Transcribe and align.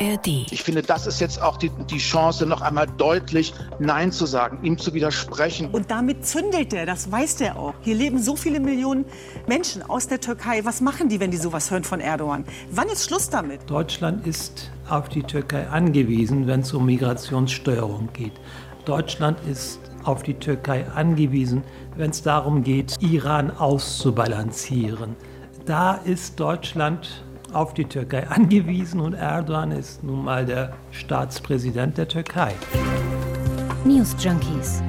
ARD. 0.00 0.50
Ich 0.50 0.62
finde, 0.62 0.82
das 0.82 1.06
ist 1.06 1.20
jetzt 1.20 1.40
auch 1.40 1.56
die, 1.56 1.70
die 1.90 1.98
Chance, 1.98 2.46
noch 2.46 2.60
einmal 2.60 2.86
deutlich 2.96 3.52
Nein 3.78 4.12
zu 4.12 4.26
sagen, 4.26 4.58
ihm 4.62 4.78
zu 4.78 4.94
widersprechen. 4.94 5.70
Und 5.70 5.90
damit 5.90 6.26
zündelt 6.26 6.72
er, 6.72 6.86
das 6.86 7.10
weiß 7.10 7.36
der 7.36 7.58
auch. 7.58 7.74
Hier 7.82 7.94
leben 7.94 8.18
so 8.18 8.36
viele 8.36 8.60
Millionen 8.60 9.04
Menschen 9.46 9.82
aus 9.82 10.08
der 10.08 10.20
Türkei. 10.20 10.64
Was 10.64 10.80
machen 10.80 11.08
die, 11.08 11.20
wenn 11.20 11.30
die 11.30 11.36
sowas 11.36 11.70
hören 11.70 11.84
von 11.84 12.00
Erdogan? 12.00 12.44
Wann 12.70 12.88
ist 12.88 13.06
Schluss 13.06 13.28
damit? 13.30 13.68
Deutschland 13.68 14.26
ist 14.26 14.70
auf 14.88 15.08
die 15.08 15.22
Türkei 15.22 15.66
angewiesen, 15.68 16.46
wenn 16.46 16.60
es 16.60 16.72
um 16.72 16.86
Migrationssteuerung 16.86 18.08
geht. 18.12 18.32
Deutschland 18.84 19.38
ist 19.50 19.80
auf 20.04 20.22
die 20.22 20.34
Türkei 20.34 20.86
angewiesen, 20.94 21.62
wenn 21.96 22.10
es 22.10 22.22
darum 22.22 22.62
geht, 22.62 22.96
Iran 23.00 23.50
auszubalancieren. 23.50 25.14
Da 25.66 25.94
ist 25.96 26.40
Deutschland 26.40 27.24
auf 27.52 27.74
die 27.74 27.84
Türkei 27.84 28.26
angewiesen 28.28 29.00
und 29.00 29.14
Erdogan 29.14 29.70
ist 29.70 30.02
nun 30.04 30.24
mal 30.24 30.44
der 30.44 30.74
Staatspräsident 30.90 31.98
der 31.98 32.08
Türkei. 32.08 32.54
News 33.84 34.14
Junkies. 34.18 34.82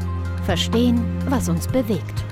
Verstehen, 0.46 1.04
was 1.30 1.48
uns 1.48 1.68
bewegt. 1.68 2.24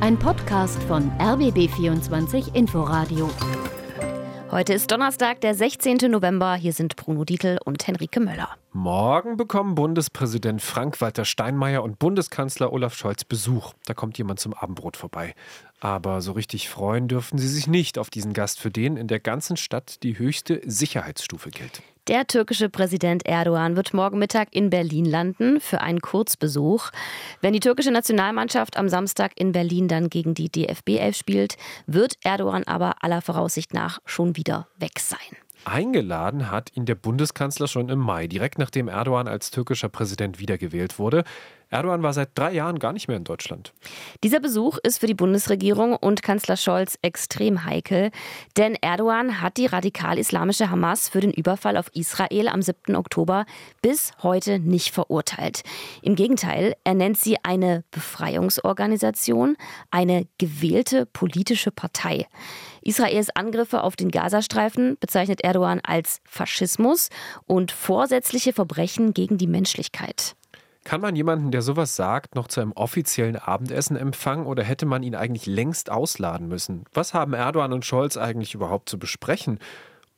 Ein 0.00 0.18
Podcast 0.18 0.82
von 0.84 1.10
RBB24 1.18 2.54
Inforadio. 2.54 3.30
Heute 4.54 4.72
ist 4.72 4.88
Donnerstag, 4.92 5.40
der 5.40 5.52
16. 5.52 5.96
November. 6.08 6.54
Hier 6.54 6.72
sind 6.72 6.94
Bruno 6.94 7.24
Dietl 7.24 7.58
und 7.64 7.84
Henrike 7.88 8.20
Möller. 8.20 8.50
Morgen 8.72 9.36
bekommen 9.36 9.74
Bundespräsident 9.74 10.62
Frank-Walter 10.62 11.24
Steinmeier 11.24 11.82
und 11.82 11.98
Bundeskanzler 11.98 12.72
Olaf 12.72 12.94
Scholz 12.94 13.24
Besuch. 13.24 13.72
Da 13.86 13.94
kommt 13.94 14.16
jemand 14.16 14.38
zum 14.38 14.54
Abendbrot 14.54 14.96
vorbei. 14.96 15.34
Aber 15.80 16.20
so 16.20 16.30
richtig 16.30 16.68
freuen 16.68 17.08
dürfen 17.08 17.36
sie 17.36 17.48
sich 17.48 17.66
nicht 17.66 17.98
auf 17.98 18.10
diesen 18.10 18.32
Gast, 18.32 18.60
für 18.60 18.70
den 18.70 18.96
in 18.96 19.08
der 19.08 19.18
ganzen 19.18 19.56
Stadt 19.56 20.04
die 20.04 20.20
höchste 20.20 20.60
Sicherheitsstufe 20.64 21.50
gilt. 21.50 21.82
Der 22.06 22.26
türkische 22.26 22.68
Präsident 22.68 23.24
Erdogan 23.24 23.76
wird 23.76 23.94
morgen 23.94 24.18
Mittag 24.18 24.48
in 24.50 24.68
Berlin 24.68 25.06
landen 25.06 25.58
für 25.58 25.80
einen 25.80 26.02
Kurzbesuch. 26.02 26.90
Wenn 27.40 27.54
die 27.54 27.60
türkische 27.60 27.92
Nationalmannschaft 27.92 28.76
am 28.76 28.90
Samstag 28.90 29.32
in 29.36 29.52
Berlin 29.52 29.88
dann 29.88 30.10
gegen 30.10 30.34
die 30.34 30.50
DFB 30.50 30.98
11 30.98 31.16
spielt, 31.16 31.56
wird 31.86 32.18
Erdogan 32.22 32.64
aber 32.64 33.02
aller 33.02 33.22
Voraussicht 33.22 33.72
nach 33.72 34.00
schon 34.04 34.36
wieder 34.36 34.68
weg 34.76 34.98
sein. 34.98 35.18
Eingeladen 35.64 36.50
hat 36.50 36.76
ihn 36.76 36.84
der 36.84 36.94
Bundeskanzler 36.94 37.68
schon 37.68 37.88
im 37.88 38.00
Mai, 38.00 38.26
direkt 38.26 38.58
nachdem 38.58 38.88
Erdogan 38.88 39.26
als 39.26 39.50
türkischer 39.50 39.88
Präsident 39.88 40.38
wiedergewählt 40.38 40.98
wurde. 40.98 41.24
Erdogan 41.74 42.04
war 42.04 42.12
seit 42.12 42.30
drei 42.36 42.52
Jahren 42.52 42.78
gar 42.78 42.92
nicht 42.92 43.08
mehr 43.08 43.16
in 43.16 43.24
Deutschland. 43.24 43.72
Dieser 44.22 44.38
Besuch 44.38 44.78
ist 44.84 44.98
für 44.98 45.08
die 45.08 45.14
Bundesregierung 45.14 45.96
und 45.96 46.22
Kanzler 46.22 46.56
Scholz 46.56 46.96
extrem 47.02 47.64
heikel, 47.64 48.12
denn 48.56 48.76
Erdogan 48.80 49.40
hat 49.42 49.56
die 49.56 49.66
radikal-islamische 49.66 50.70
Hamas 50.70 51.08
für 51.08 51.20
den 51.20 51.32
Überfall 51.32 51.76
auf 51.76 51.90
Israel 51.92 52.46
am 52.46 52.62
7. 52.62 52.94
Oktober 52.94 53.44
bis 53.82 54.12
heute 54.22 54.60
nicht 54.60 54.94
verurteilt. 54.94 55.62
Im 56.00 56.14
Gegenteil, 56.14 56.76
er 56.84 56.94
nennt 56.94 57.18
sie 57.18 57.38
eine 57.42 57.82
Befreiungsorganisation, 57.90 59.56
eine 59.90 60.28
gewählte 60.38 61.06
politische 61.06 61.72
Partei. 61.72 62.28
Israels 62.82 63.34
Angriffe 63.34 63.82
auf 63.82 63.96
den 63.96 64.12
Gazastreifen 64.12 64.96
bezeichnet 65.00 65.42
Erdogan 65.42 65.80
als 65.82 66.20
Faschismus 66.24 67.08
und 67.46 67.72
vorsätzliche 67.72 68.52
Verbrechen 68.52 69.12
gegen 69.12 69.38
die 69.38 69.48
Menschlichkeit. 69.48 70.36
Kann 70.84 71.00
man 71.00 71.16
jemanden, 71.16 71.50
der 71.50 71.62
sowas 71.62 71.96
sagt, 71.96 72.34
noch 72.34 72.46
zu 72.46 72.60
einem 72.60 72.72
offiziellen 72.72 73.36
Abendessen 73.36 73.96
empfangen 73.96 74.44
oder 74.44 74.62
hätte 74.62 74.84
man 74.84 75.02
ihn 75.02 75.14
eigentlich 75.14 75.46
längst 75.46 75.90
ausladen 75.90 76.46
müssen? 76.46 76.84
Was 76.92 77.14
haben 77.14 77.32
Erdogan 77.32 77.72
und 77.72 77.86
Scholz 77.86 78.18
eigentlich 78.18 78.54
überhaupt 78.54 78.90
zu 78.90 78.98
besprechen? 78.98 79.58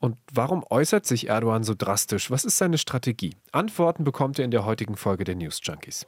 Und 0.00 0.16
warum 0.32 0.64
äußert 0.68 1.06
sich 1.06 1.28
Erdogan 1.28 1.62
so 1.62 1.74
drastisch? 1.78 2.32
Was 2.32 2.44
ist 2.44 2.58
seine 2.58 2.78
Strategie? 2.78 3.36
Antworten 3.52 4.02
bekommt 4.02 4.38
ihr 4.38 4.44
in 4.44 4.50
der 4.50 4.64
heutigen 4.64 4.96
Folge 4.96 5.22
der 5.22 5.36
News 5.36 5.60
Junkies. 5.62 6.04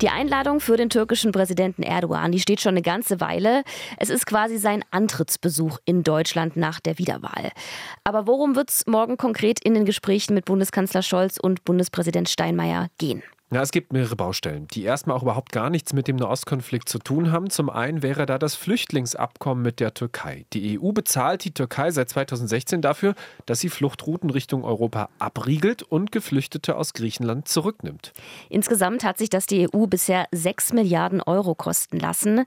Die 0.00 0.08
Einladung 0.08 0.58
für 0.58 0.76
den 0.76 0.90
türkischen 0.90 1.30
Präsidenten 1.30 1.82
Erdogan, 1.82 2.32
die 2.32 2.40
steht 2.40 2.60
schon 2.60 2.72
eine 2.74 2.82
ganze 2.82 3.20
Weile. 3.20 3.62
Es 3.96 4.10
ist 4.10 4.26
quasi 4.26 4.58
sein 4.58 4.84
Antrittsbesuch 4.90 5.78
in 5.84 6.02
Deutschland 6.02 6.56
nach 6.56 6.80
der 6.80 6.98
Wiederwahl. 6.98 7.52
Aber 8.02 8.26
worum 8.26 8.56
wird 8.56 8.70
es 8.70 8.86
morgen 8.86 9.16
konkret 9.16 9.60
in 9.64 9.74
den 9.74 9.84
Gesprächen 9.84 10.34
mit 10.34 10.46
Bundeskanzler 10.46 11.02
Scholz 11.02 11.38
und 11.38 11.64
Bundespräsident 11.64 12.28
Steinmeier 12.28 12.88
gehen? 12.98 13.22
Ja, 13.52 13.62
es 13.62 13.70
gibt 13.70 13.92
mehrere 13.92 14.16
Baustellen, 14.16 14.66
die 14.68 14.82
erstmal 14.82 15.16
auch 15.16 15.22
überhaupt 15.22 15.52
gar 15.52 15.70
nichts 15.70 15.92
mit 15.92 16.08
dem 16.08 16.16
Nahostkonflikt 16.16 16.88
zu 16.88 16.98
tun 16.98 17.30
haben. 17.30 17.50
Zum 17.50 17.70
einen 17.70 18.02
wäre 18.02 18.26
da 18.26 18.36
das 18.38 18.56
Flüchtlingsabkommen 18.56 19.62
mit 19.62 19.78
der 19.78 19.94
Türkei. 19.94 20.44
Die 20.54 20.80
EU 20.80 20.90
bezahlt 20.90 21.44
die 21.44 21.52
Türkei 21.52 21.92
seit 21.92 22.08
2016 22.08 22.82
dafür, 22.82 23.14
dass 23.46 23.60
sie 23.60 23.68
Fluchtrouten 23.68 24.30
Richtung 24.30 24.64
Europa 24.64 25.08
abriegelt 25.20 25.84
und 25.84 26.10
Geflüchtete 26.10 26.74
aus 26.76 26.94
Griechenland 26.94 27.46
zurücknimmt. 27.46 28.12
Insgesamt 28.48 29.04
hat 29.04 29.18
sich 29.18 29.30
das 29.30 29.46
die 29.46 29.68
EU 29.72 29.86
bisher 29.86 30.26
6 30.32 30.72
Milliarden 30.72 31.20
Euro 31.20 31.54
kosten 31.54 32.00
lassen. 32.00 32.44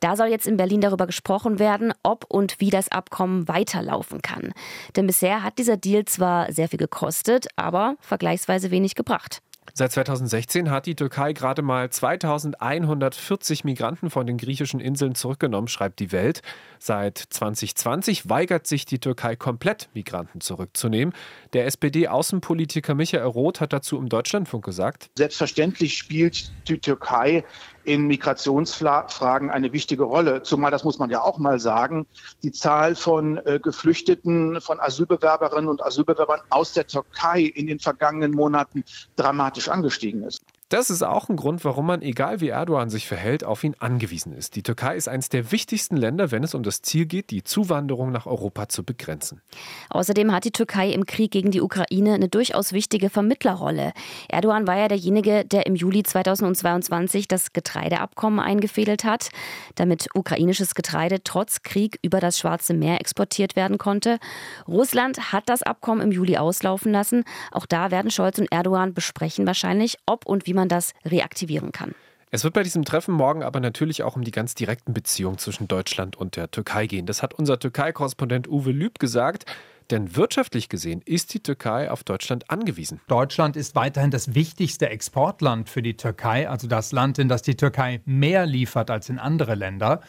Da 0.00 0.16
soll 0.16 0.26
jetzt 0.26 0.48
in 0.48 0.56
Berlin 0.56 0.80
darüber 0.80 1.06
gesprochen 1.06 1.60
werden, 1.60 1.92
ob 2.02 2.24
und 2.26 2.58
wie 2.58 2.70
das 2.70 2.90
Abkommen 2.90 3.46
weiterlaufen 3.46 4.22
kann. 4.22 4.52
Denn 4.96 5.06
bisher 5.06 5.44
hat 5.44 5.58
dieser 5.58 5.76
Deal 5.76 6.06
zwar 6.06 6.50
sehr 6.52 6.68
viel 6.68 6.78
gekostet, 6.80 7.46
aber 7.54 7.96
vergleichsweise 8.00 8.72
wenig 8.72 8.96
gebracht. 8.96 9.40
Seit 9.74 9.92
2016 9.92 10.70
hat 10.70 10.86
die 10.86 10.94
Türkei 10.94 11.32
gerade 11.32 11.62
mal 11.62 11.90
2140 11.90 13.64
Migranten 13.64 14.10
von 14.10 14.26
den 14.26 14.38
griechischen 14.38 14.80
Inseln 14.80 15.14
zurückgenommen, 15.14 15.68
schreibt 15.68 16.00
die 16.00 16.12
Welt. 16.12 16.42
Seit 16.78 17.18
2020 17.18 18.28
weigert 18.28 18.66
sich 18.66 18.86
die 18.86 18.98
Türkei 18.98 19.36
komplett, 19.36 19.88
Migranten 19.94 20.40
zurückzunehmen. 20.40 21.14
Der 21.52 21.66
SPD-Außenpolitiker 21.66 22.94
Michael 22.94 23.26
Roth 23.26 23.60
hat 23.60 23.72
dazu 23.72 23.98
im 23.98 24.08
Deutschlandfunk 24.08 24.64
gesagt: 24.64 25.10
Selbstverständlich 25.16 25.96
spielt 25.96 26.50
die 26.68 26.78
Türkei 26.78 27.44
in 27.84 28.06
Migrationsfragen 28.06 29.50
eine 29.50 29.72
wichtige 29.72 30.04
Rolle. 30.04 30.42
Zumal, 30.42 30.70
das 30.70 30.84
muss 30.84 30.98
man 30.98 31.10
ja 31.10 31.22
auch 31.22 31.38
mal 31.38 31.58
sagen, 31.58 32.06
die 32.42 32.52
Zahl 32.52 32.94
von 32.94 33.38
äh, 33.38 33.60
Geflüchteten, 33.62 34.60
von 34.60 34.80
Asylbewerberinnen 34.80 35.68
und 35.68 35.82
Asylbewerbern 35.82 36.40
aus 36.50 36.72
der 36.72 36.86
Türkei 36.86 37.42
in 37.42 37.66
den 37.66 37.80
vergangenen 37.80 38.32
Monaten 38.32 38.84
dramatisch 39.16 39.68
angestiegen 39.68 40.22
ist. 40.22 40.42
Das 40.70 40.90
ist 40.90 41.02
auch 41.02 41.30
ein 41.30 41.36
Grund, 41.36 41.64
warum 41.64 41.86
man, 41.86 42.02
egal 42.02 42.42
wie 42.42 42.48
Erdogan 42.48 42.90
sich 42.90 43.08
verhält, 43.08 43.42
auf 43.42 43.64
ihn 43.64 43.74
angewiesen 43.78 44.34
ist. 44.34 44.54
Die 44.54 44.62
Türkei 44.62 44.96
ist 44.96 45.08
eines 45.08 45.30
der 45.30 45.50
wichtigsten 45.50 45.96
Länder, 45.96 46.30
wenn 46.30 46.44
es 46.44 46.54
um 46.54 46.62
das 46.62 46.82
Ziel 46.82 47.06
geht, 47.06 47.30
die 47.30 47.42
Zuwanderung 47.42 48.12
nach 48.12 48.26
Europa 48.26 48.68
zu 48.68 48.84
begrenzen. 48.84 49.40
Außerdem 49.88 50.30
hat 50.30 50.44
die 50.44 50.50
Türkei 50.50 50.90
im 50.90 51.06
Krieg 51.06 51.30
gegen 51.30 51.52
die 51.52 51.62
Ukraine 51.62 52.12
eine 52.12 52.28
durchaus 52.28 52.74
wichtige 52.74 53.08
Vermittlerrolle. 53.08 53.94
Erdogan 54.28 54.66
war 54.66 54.76
ja 54.76 54.88
derjenige, 54.88 55.46
der 55.46 55.64
im 55.64 55.74
Juli 55.74 56.02
2022 56.02 57.28
das 57.28 57.54
Getreideabkommen 57.54 58.38
eingefädelt 58.38 59.04
hat, 59.04 59.30
damit 59.76 60.08
ukrainisches 60.12 60.74
Getreide 60.74 61.22
trotz 61.24 61.62
Krieg 61.62 61.98
über 62.02 62.20
das 62.20 62.38
Schwarze 62.38 62.74
Meer 62.74 63.00
exportiert 63.00 63.56
werden 63.56 63.78
konnte. 63.78 64.18
Russland 64.66 65.32
hat 65.32 65.44
das 65.46 65.62
Abkommen 65.62 66.02
im 66.02 66.12
Juli 66.12 66.36
auslaufen 66.36 66.92
lassen. 66.92 67.24
Auch 67.52 67.64
da 67.64 67.90
werden 67.90 68.10
Scholz 68.10 68.38
und 68.38 68.52
Erdogan 68.52 68.92
besprechen 68.92 69.46
wahrscheinlich, 69.46 69.96
ob 70.04 70.26
und 70.26 70.46
wie 70.46 70.57
man 70.58 70.68
das 70.68 70.92
reaktivieren 71.04 71.72
kann. 71.72 71.94
Es 72.30 72.44
wird 72.44 72.52
bei 72.52 72.62
diesem 72.62 72.84
Treffen 72.84 73.14
morgen 73.14 73.42
aber 73.42 73.58
natürlich 73.58 74.02
auch 74.02 74.16
um 74.16 74.22
die 74.22 74.30
ganz 74.30 74.54
direkten 74.54 74.92
Beziehungen 74.92 75.38
zwischen 75.38 75.66
Deutschland 75.66 76.16
und 76.16 76.36
der 76.36 76.50
Türkei 76.50 76.86
gehen. 76.86 77.06
Das 77.06 77.22
hat 77.22 77.32
unser 77.32 77.58
Türkei-Korrespondent 77.58 78.48
Uwe 78.48 78.72
Lüb 78.72 78.98
gesagt. 78.98 79.46
Denn 79.90 80.14
wirtschaftlich 80.16 80.68
gesehen 80.68 81.00
ist 81.06 81.32
die 81.32 81.42
Türkei 81.42 81.90
auf 81.90 82.04
Deutschland 82.04 82.50
angewiesen. 82.50 83.00
Deutschland 83.08 83.56
ist 83.56 83.74
weiterhin 83.74 84.10
das 84.10 84.34
wichtigste 84.34 84.90
Exportland 84.90 85.70
für 85.70 85.80
die 85.80 85.96
Türkei, 85.96 86.46
also 86.46 86.68
das 86.68 86.92
Land, 86.92 87.18
in 87.18 87.28
das 87.28 87.40
die 87.40 87.56
Türkei 87.56 88.02
mehr 88.04 88.44
liefert 88.44 88.90
als 88.90 89.08
in 89.08 89.18
andere 89.18 89.54
Länder. 89.54 90.02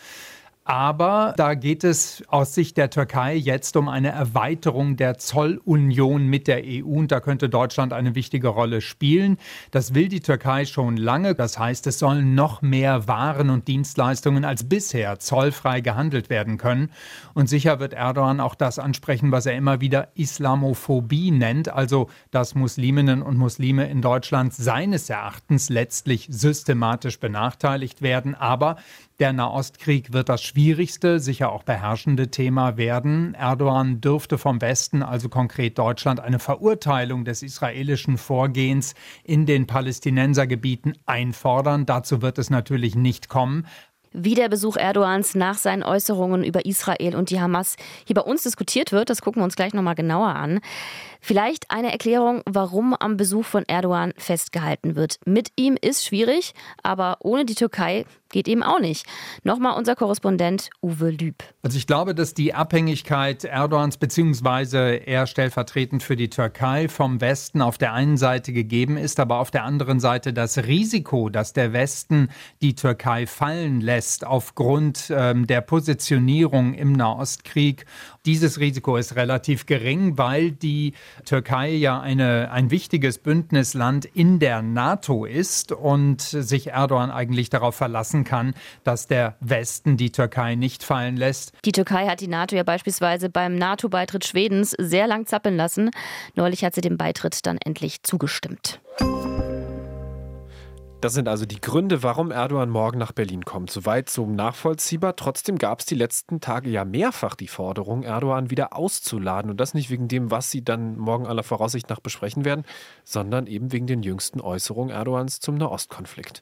Aber 0.69 1.34
da 1.35 1.56
geht 1.56 1.84
es 1.84 2.24
aus 2.28 2.53
Sicht 2.53 2.78
der 2.78 2.91
Türkei 2.91 3.34
jetzt 3.34 3.76
um 3.76 3.90
eine 3.90 4.09
Erweiterung 4.09 4.97
der 4.97 5.17
Zollunion 5.17 6.28
mit 6.28 6.47
der 6.47 6.61
EU 6.64 6.99
und 6.99 7.11
da 7.11 7.22
könnte 7.22 7.49
Deutschland 7.49 7.91
eine 7.91 8.14
wichtige 8.14 8.49
Rolle 8.49 8.82
spielen. 8.82 9.40
Das 9.72 9.96
will 9.96 10.09
die 10.09 10.20
Türkei 10.20 10.66
schon 10.66 10.96
lange. 10.96 11.34
Das 11.34 11.58
heißt, 11.58 11.88
es 11.88 11.97
sollen 11.97 12.35
noch 12.35 12.61
mehr 12.61 13.08
Waren 13.08 13.49
und 13.49 13.67
Dienstleistungen 13.67 14.46
als 14.46 14.70
bisher 14.70 15.17
zollfrei 15.17 15.82
gehandelt 15.82 16.29
werden 16.29 16.59
können. 16.59 16.91
Und 17.34 17.49
sicher 17.49 17.79
wird 17.79 17.94
Erdogan 17.94 18.40
auch 18.40 18.53
das 18.53 18.78
ansprechen, 18.78 19.32
was 19.32 19.47
er 19.47 19.55
immer 19.55 19.82
wieder 19.82 20.09
Islamophobie 20.14 21.32
nennt, 21.32 21.70
also 21.70 22.11
dass 22.29 22.53
Musliminnen 22.53 23.23
und 23.23 23.38
Muslime 23.38 23.90
in 23.90 24.03
Deutschland 24.03 24.53
seines 24.53 25.09
Erachtens 25.09 25.70
letztlich 25.70 26.28
systematisch 26.29 27.20
benachteiligt 27.20 28.03
werden. 28.03 28.35
Aber 28.35 28.76
der 29.20 29.34
Nahostkrieg 29.34 30.14
wird 30.14 30.29
das 30.29 30.41
schwierigste, 30.59 31.22
sicher 31.22 31.53
auch 31.53 31.64
beherrschende 31.64 32.32
Thema 32.32 32.76
werden. 32.76 33.34
Erdogan 33.34 34.02
dürfte 34.02 34.38
vom 34.38 34.59
Westen, 34.59 35.03
also 35.03 35.29
konkret 35.29 35.79
Deutschland, 35.79 36.20
eine 36.20 36.38
Verurteilung 36.38 37.23
des 37.23 37.44
israelischen 37.44 38.17
Vorgehens 38.17 38.94
in 39.23 39.46
den 39.46 39.67
Palästinensergebieten 39.67 40.97
einfordern. 41.06 41.85
Dazu 41.85 42.22
wird 42.22 42.40
es 42.40 42.50
natürlich 42.50 42.96
nicht 42.96 43.29
kommen. 43.29 43.67
Wie 44.11 44.34
der 44.35 44.50
Besuch 44.50 44.76
Erdogans 44.76 45.34
nach 45.34 45.58
seinen 45.58 45.84
Äußerungen 45.84 46.44
über 46.44 46.66
Israel 46.66 47.16
und 47.16 47.29
die 47.29 47.40
Hamas 47.40 47.78
hier 48.06 48.16
bei 48.16 48.23
uns 48.23 48.44
diskutiert 48.44 48.91
wird, 48.91 49.09
das 49.09 49.22
gucken 49.22 49.40
wir 49.40 49.46
uns 49.46 49.56
gleich 49.56 49.73
nochmal 49.73 49.96
genauer 49.96 50.35
an. 50.35 50.59
Vielleicht 51.20 51.70
eine 51.70 51.92
Erklärung, 51.92 52.42
warum 52.46 52.94
am 52.94 53.18
Besuch 53.18 53.46
von 53.46 53.64
Erdogan 53.68 54.14
festgehalten 54.18 54.96
wird. 54.96 55.20
Mit 55.26 55.52
ihm 55.56 55.78
ist 55.80 56.06
schwierig, 56.06 56.54
aber 56.82 57.18
ohne 57.22 57.46
die 57.46 57.56
Türkei 57.56 58.06
geht 58.32 58.48
eben 58.48 58.64
auch 58.64 58.80
nicht. 58.80 59.06
Nochmal 59.44 59.78
unser 59.78 59.96
Korrespondent 59.96 60.70
Uwe 60.82 61.10
Lüb. 61.10 61.44
Also 61.64 61.78
ich 61.78 61.88
glaube, 61.88 62.14
dass 62.14 62.34
die 62.34 62.54
Abhängigkeit 62.54 63.44
Erdogans 63.44 63.98
beziehungsweise 63.98 64.80
er 64.80 65.28
stellvertretend 65.28 66.04
für 66.04 66.16
die 66.16 66.30
Türkei 66.30 66.88
vom 66.88 67.22
Westen 67.22 67.62
auf 67.62 67.78
der 67.78 67.94
einen 67.94 68.18
Seite 68.18 68.54
gegeben 68.54 68.98
ist, 68.98 69.20
aber 69.20 69.40
auf 69.40 69.52
der 69.52 69.64
anderen 69.64 70.00
Seite 70.00 70.32
das 70.32 70.58
Risiko, 70.60 71.30
dass 71.30 71.54
der 71.54 71.74
Westen 71.74 72.30
die 72.62 72.76
Türkei 72.76 73.26
fallen 73.26 73.82
lässt 73.82 74.26
aufgrund 74.26 75.12
ähm, 75.12 75.48
der 75.48 75.62
Positionierung 75.62 76.74
im 76.76 76.94
Nahostkrieg. 76.94 77.86
Dieses 78.29 78.59
Risiko 78.59 78.96
ist 78.96 79.16
relativ 79.16 79.66
gering, 79.66 80.20
weil 80.20 80.52
die 80.52 80.93
Türkei 81.26 81.72
ja 81.72 81.99
eine, 81.99 82.52
ein 82.52 82.70
wichtiges 82.70 83.17
Bündnisland 83.17 84.05
in 84.05 84.37
der 84.37 84.61
NATO 84.61 85.26
ist 85.26 85.72
und 85.72 86.22
sich 86.22 86.67
Erdogan 86.67 87.09
eigentlich 87.09 87.49
darauf 87.49 87.73
verlassen 87.73 88.26
kann, 88.26 88.53
dass 88.84 89.08
der 89.08 89.35
Westen 89.40 89.97
die 89.97 90.11
Türkei 90.11 90.53
nicht 90.53 90.84
fallen 90.84 91.17
lässt. 91.17 91.53
Die 91.66 91.72
Türkei 91.72 92.05
hat 92.05 92.22
die 92.22 92.28
NATO 92.28 92.55
ja 92.55 92.61
beispielsweise 92.61 93.31
beim 93.31 93.55
NATO-Beitritt 93.55 94.28
Schwedens 94.28 94.75
sehr 94.78 95.08
lang 95.08 95.25
zappeln 95.25 95.58
lassen. 95.58 95.90
Neulich 96.35 96.64
hat 96.64 96.75
sie 96.75 96.82
dem 96.82 96.97
Beitritt 96.97 97.47
dann 97.47 97.58
endlich 97.58 98.03
zugestimmt. 98.03 98.79
Das 101.01 101.13
sind 101.13 101.29
also 101.29 101.46
die 101.46 101.61
Gründe, 101.61 102.03
warum 102.03 102.29
Erdogan 102.29 102.69
morgen 102.69 102.97
nach 102.97 103.13
Berlin 103.13 103.46
kommt. 103.46 103.72
Soweit 103.72 104.09
so 104.09 104.25
nachvollziehbar. 104.25 105.16
Trotzdem 105.16 105.57
gab 105.57 105.79
es 105.79 105.85
die 105.85 105.96
letzten 105.96 106.41
Tage 106.41 106.69
ja 106.69 106.84
mehrfach 106.84 107.35
die 107.35 107.47
Forderung, 107.47 108.03
Erdogan 108.03 108.49
wieder 108.49 108.75
auszuladen. 108.75 109.49
Und 109.49 109.61
das 109.61 109.73
nicht 109.73 109.90
wegen 109.90 110.09
dem, 110.09 110.29
was 110.29 110.51
sie 110.51 110.61
dann 110.61 110.97
morgen 110.97 111.25
aller 111.25 111.43
Voraussicht 111.43 111.90
nach 111.90 112.01
besprechen 112.01 112.43
werden, 112.43 112.66
sondern 113.05 113.47
eben 113.47 113.72
wegen 113.72 113.87
den 113.87 114.03
jüngsten 114.03 114.41
Äußerungen 114.41 114.93
Erdogans 114.93 115.40
zum 115.40 115.55
Nahostkonflikt. 115.55 116.41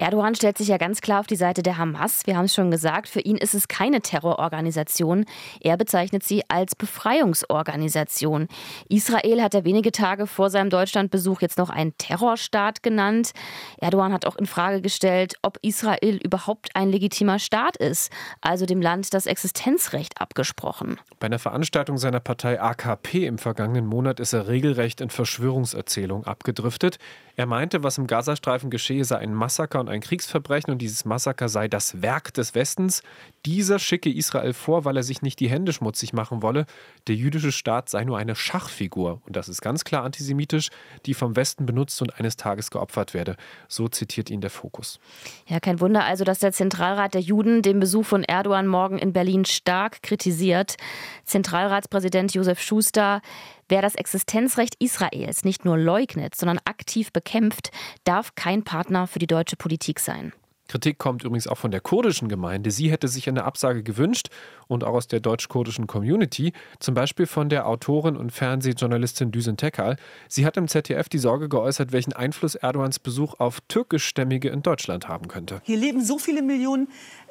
Erdogan 0.00 0.36
stellt 0.36 0.56
sich 0.56 0.68
ja 0.68 0.76
ganz 0.76 1.00
klar 1.00 1.18
auf 1.18 1.26
die 1.26 1.34
Seite 1.34 1.64
der 1.64 1.76
Hamas. 1.76 2.24
Wir 2.24 2.36
haben 2.36 2.44
es 2.44 2.54
schon 2.54 2.70
gesagt, 2.70 3.08
für 3.08 3.18
ihn 3.18 3.36
ist 3.36 3.52
es 3.52 3.66
keine 3.66 4.00
Terrororganisation. 4.00 5.24
Er 5.60 5.76
bezeichnet 5.76 6.22
sie 6.22 6.42
als 6.48 6.76
Befreiungsorganisation. 6.76 8.46
Israel 8.88 9.42
hat 9.42 9.54
er 9.54 9.64
wenige 9.64 9.90
Tage 9.90 10.28
vor 10.28 10.50
seinem 10.50 10.70
Deutschlandbesuch 10.70 11.40
jetzt 11.40 11.58
noch 11.58 11.68
einen 11.68 11.98
Terrorstaat 11.98 12.84
genannt. 12.84 13.32
Erdogan 13.78 14.12
hat 14.12 14.24
auch 14.24 14.36
in 14.36 14.46
Frage 14.46 14.82
gestellt, 14.82 15.34
ob 15.42 15.58
Israel 15.62 16.20
überhaupt 16.22 16.68
ein 16.74 16.90
legitimer 16.90 17.40
Staat 17.40 17.76
ist, 17.76 18.12
also 18.40 18.66
dem 18.66 18.80
Land 18.80 19.12
das 19.14 19.26
Existenzrecht 19.26 20.20
abgesprochen. 20.20 21.00
Bei 21.18 21.26
einer 21.26 21.40
Veranstaltung 21.40 21.98
seiner 21.98 22.20
Partei 22.20 22.60
AKP 22.60 23.26
im 23.26 23.38
vergangenen 23.38 23.86
Monat 23.86 24.20
ist 24.20 24.32
er 24.32 24.46
regelrecht 24.46 25.00
in 25.00 25.10
Verschwörungserzählung 25.10 26.24
abgedriftet. 26.24 26.98
Er 27.34 27.46
meinte, 27.46 27.82
was 27.82 27.98
im 27.98 28.06
Gazastreifen 28.06 28.70
geschehe, 28.70 29.04
sei 29.04 29.18
ein 29.18 29.34
Massaker 29.34 29.87
und 29.88 29.94
ein 29.94 30.00
Kriegsverbrechen 30.00 30.70
und 30.70 30.78
dieses 30.78 31.04
Massaker 31.04 31.48
sei 31.48 31.66
das 31.66 32.02
Werk 32.02 32.32
des 32.34 32.54
Westens. 32.54 33.02
Dieser 33.46 33.78
schicke 33.78 34.12
Israel 34.12 34.52
vor, 34.52 34.84
weil 34.84 34.96
er 34.96 35.02
sich 35.02 35.22
nicht 35.22 35.40
die 35.40 35.48
Hände 35.48 35.72
schmutzig 35.72 36.12
machen 36.12 36.42
wolle. 36.42 36.66
Der 37.06 37.14
jüdische 37.14 37.52
Staat 37.52 37.88
sei 37.88 38.04
nur 38.04 38.18
eine 38.18 38.36
Schachfigur, 38.36 39.22
und 39.26 39.36
das 39.36 39.48
ist 39.48 39.62
ganz 39.62 39.84
klar 39.84 40.04
antisemitisch, 40.04 40.68
die 41.06 41.14
vom 41.14 41.36
Westen 41.36 41.66
benutzt 41.66 42.00
und 42.02 42.18
eines 42.18 42.36
Tages 42.36 42.70
geopfert 42.70 43.14
werde. 43.14 43.36
So 43.66 43.88
zitiert 43.88 44.30
ihn 44.30 44.40
der 44.40 44.50
Fokus. 44.50 45.00
Ja, 45.46 45.58
kein 45.60 45.80
Wunder 45.80 46.04
also, 46.04 46.24
dass 46.24 46.38
der 46.38 46.52
Zentralrat 46.52 47.14
der 47.14 47.22
Juden 47.22 47.62
den 47.62 47.80
Besuch 47.80 48.04
von 48.04 48.24
Erdogan 48.24 48.66
morgen 48.66 48.98
in 48.98 49.12
Berlin 49.12 49.44
stark 49.44 50.02
kritisiert. 50.02 50.76
Zentralratspräsident 51.24 52.34
Josef 52.34 52.60
Schuster 52.60 53.22
Wer 53.68 53.82
das 53.82 53.94
Existenzrecht 53.94 54.76
Israels 54.78 55.44
nicht 55.44 55.66
nur 55.66 55.76
leugnet, 55.76 56.34
sondern 56.34 56.58
aktiv 56.64 57.12
bekämpft, 57.12 57.70
darf 58.04 58.34
kein 58.34 58.64
Partner 58.64 59.06
für 59.06 59.18
die 59.18 59.26
deutsche 59.26 59.56
Politik 59.56 60.00
sein. 60.00 60.32
Kritik 60.68 60.98
kommt 60.98 61.24
übrigens 61.24 61.46
auch 61.46 61.56
von 61.56 61.70
der 61.70 61.80
kurdischen 61.80 62.28
Gemeinde. 62.28 62.70
Sie 62.70 62.90
hätte 62.90 63.08
sich 63.08 63.26
eine 63.26 63.44
Absage 63.44 63.82
gewünscht 63.82 64.28
und 64.68 64.84
auch 64.84 64.92
aus 64.92 65.08
der 65.08 65.20
deutsch-kurdischen 65.20 65.86
Community, 65.86 66.52
zum 66.78 66.94
Beispiel 66.94 67.26
von 67.26 67.48
der 67.48 67.66
Autorin 67.66 68.16
und 68.16 68.32
Fernsehjournalistin 68.32 69.32
Düsen 69.32 69.56
Tekal. 69.56 69.96
Sie 70.28 70.44
hat 70.44 70.58
im 70.58 70.68
ZDF 70.68 71.08
die 71.08 71.18
Sorge 71.18 71.48
geäußert, 71.48 71.92
welchen 71.92 72.12
Einfluss 72.12 72.54
Erdogans 72.54 72.98
Besuch 72.98 73.40
auf 73.40 73.62
türkischstämmige 73.62 74.50
in 74.50 74.62
Deutschland 74.62 75.08
haben 75.08 75.28
könnte. 75.28 75.62
Hier 75.64 75.78
leben 75.78 76.04
so 76.04 76.18
viele 76.18 76.42
Millionen 76.42 76.88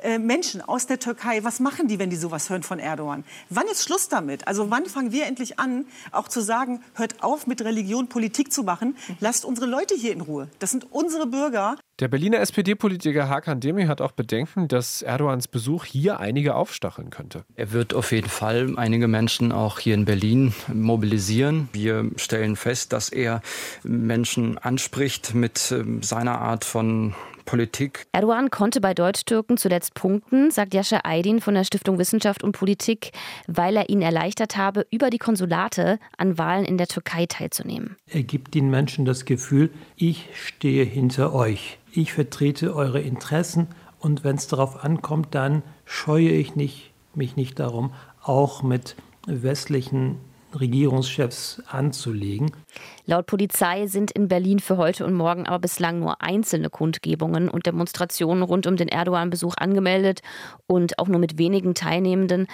äh, 0.08 0.20
Menschen 0.20 0.62
aus 0.62 0.88
der 0.88 1.00
Türkei. 1.00 1.44
Was 1.44 1.60
machen 1.60 1.90
die, 1.90 2.00
wenn 2.00 2.10
die 2.10 2.16
sowas 2.16 2.50
hören 2.50 2.64
von 2.64 2.80
Erdogan? 2.80 3.26
Wann 3.50 3.68
ist 3.68 3.84
Schluss 3.84 4.08
damit? 4.08 4.48
Also 4.48 4.72
wann 4.72 4.86
fangen 4.86 5.12
wir 5.12 5.26
endlich 5.26 5.60
an, 5.60 5.86
auch 6.14 6.30
zu 6.30 6.40
sagen, 6.40 6.80
hört 6.94 7.22
auf 7.22 7.46
mit 7.46 7.62
Religion 7.62 8.08
Politik 8.08 8.54
zu 8.54 8.64
machen, 8.64 8.96
lasst 9.20 9.44
unsere 9.44 9.68
Leute 9.68 9.96
hier 9.96 10.14
in 10.14 10.22
Ruhe. 10.22 10.48
Das 10.60 10.72
sind 10.72 10.88
unsere 10.92 11.28
Bürger. 11.28 11.76
Der 12.00 12.08
Berliner 12.08 12.40
SPD-Politiker 12.40 13.28
Hakan 13.28 13.60
Demi 13.60 13.88
hat 13.88 14.00
auch 14.00 14.14
Bedenken, 14.14 14.70
dass 14.70 15.02
Erdogans 15.02 15.50
Besuch 15.50 15.84
hier 15.84 16.22
einige 16.22 16.56
aufstacheln 16.56 17.10
könnte. 17.10 17.44
Er 17.56 17.74
wird 17.74 17.94
auf 17.94 18.14
jeden 18.14 18.30
Fall 18.30 18.78
einige 18.78 19.10
Menschen 19.10 19.52
auch 19.52 19.78
hier 19.78 19.96
in 19.96 20.06
Berlin 20.06 20.54
mobilisieren. 20.72 21.68
Wir 21.74 22.10
stellen 22.16 22.56
fest, 22.56 22.94
dass 22.94 23.10
er 23.10 23.42
Menschen 23.84 24.58
anspricht 24.58 25.34
mit 25.34 25.74
ähm, 25.74 26.02
seiner 26.02 26.40
Art 26.40 26.64
von 26.64 27.14
Politik. 27.48 28.06
Erdogan 28.12 28.52
konnte 28.52 28.80
bei 28.80 28.94
Deutsch-Türken 28.94 29.58
zuletzt 29.58 29.96
punkten, 29.96 30.52
sagt 30.52 30.76
Jascha 30.76 31.00
Aydin 31.04 31.42
von 31.42 31.56
der 31.56 31.64
Stiftung 31.64 31.98
Wissenschaft 31.98 32.44
und 32.44 32.52
Politik, 32.52 33.12
weil 33.48 33.76
er 33.78 33.90
ihnen 33.90 34.04
erleichtert 34.04 34.58
habe, 34.58 34.86
über 34.92 35.10
die 35.10 35.18
Konsulate 35.18 35.98
an 36.18 36.38
Wahlen 36.38 36.66
in 36.66 36.78
der 36.78 36.88
Türkei 36.88 37.26
teilzunehmen. 37.26 37.96
Er 38.06 38.22
gibt 38.22 38.54
den 38.54 38.70
Menschen 38.70 39.06
das 39.06 39.26
Gefühl, 39.26 39.72
ich 39.96 40.30
stehe 40.34 40.84
hinter 40.84 41.34
euch. 41.34 41.80
Ich 41.92 42.14
vertrete 42.14 42.76
eure 42.76 43.02
Interessen 43.02 43.68
und 43.98 44.24
wenn 44.24 44.36
es 44.36 44.48
darauf 44.48 44.84
ankommt, 44.84 45.30
dann 45.32 45.64
scheue 45.86 46.30
ich 46.30 46.56
nicht, 46.56 46.92
mich 47.16 47.36
nicht 47.36 47.60
darum, 47.60 47.94
auch 48.22 48.62
mit 48.62 48.96
westlichen 49.26 50.18
Regierungschefs 50.54 51.62
anzulegen. 51.68 52.52
Laut 53.06 53.26
Polizei 53.26 53.88
sind 53.88 54.12
in 54.12 54.28
Berlin 54.28 54.60
für 54.60 54.78
heute 54.78 55.06
und 55.06 55.14
morgen 55.14 55.46
aber 55.46 55.60
bislang 55.60 56.00
nur 56.00 56.22
einzelne 56.22 56.70
Kundgebungen 56.70 57.50
und 57.50 57.66
Demonstrationen 57.66 58.44
rund 58.44 58.68
um 58.68 58.76
den 58.76 58.88
Erdogan-Besuch 58.88 59.56
angemeldet 59.58 60.22
und 60.66 61.00
auch 61.00 61.08
nur 61.08 61.20
mit 61.20 61.38
wenigen 61.38 61.76
Teilnehmenden. 61.76 62.48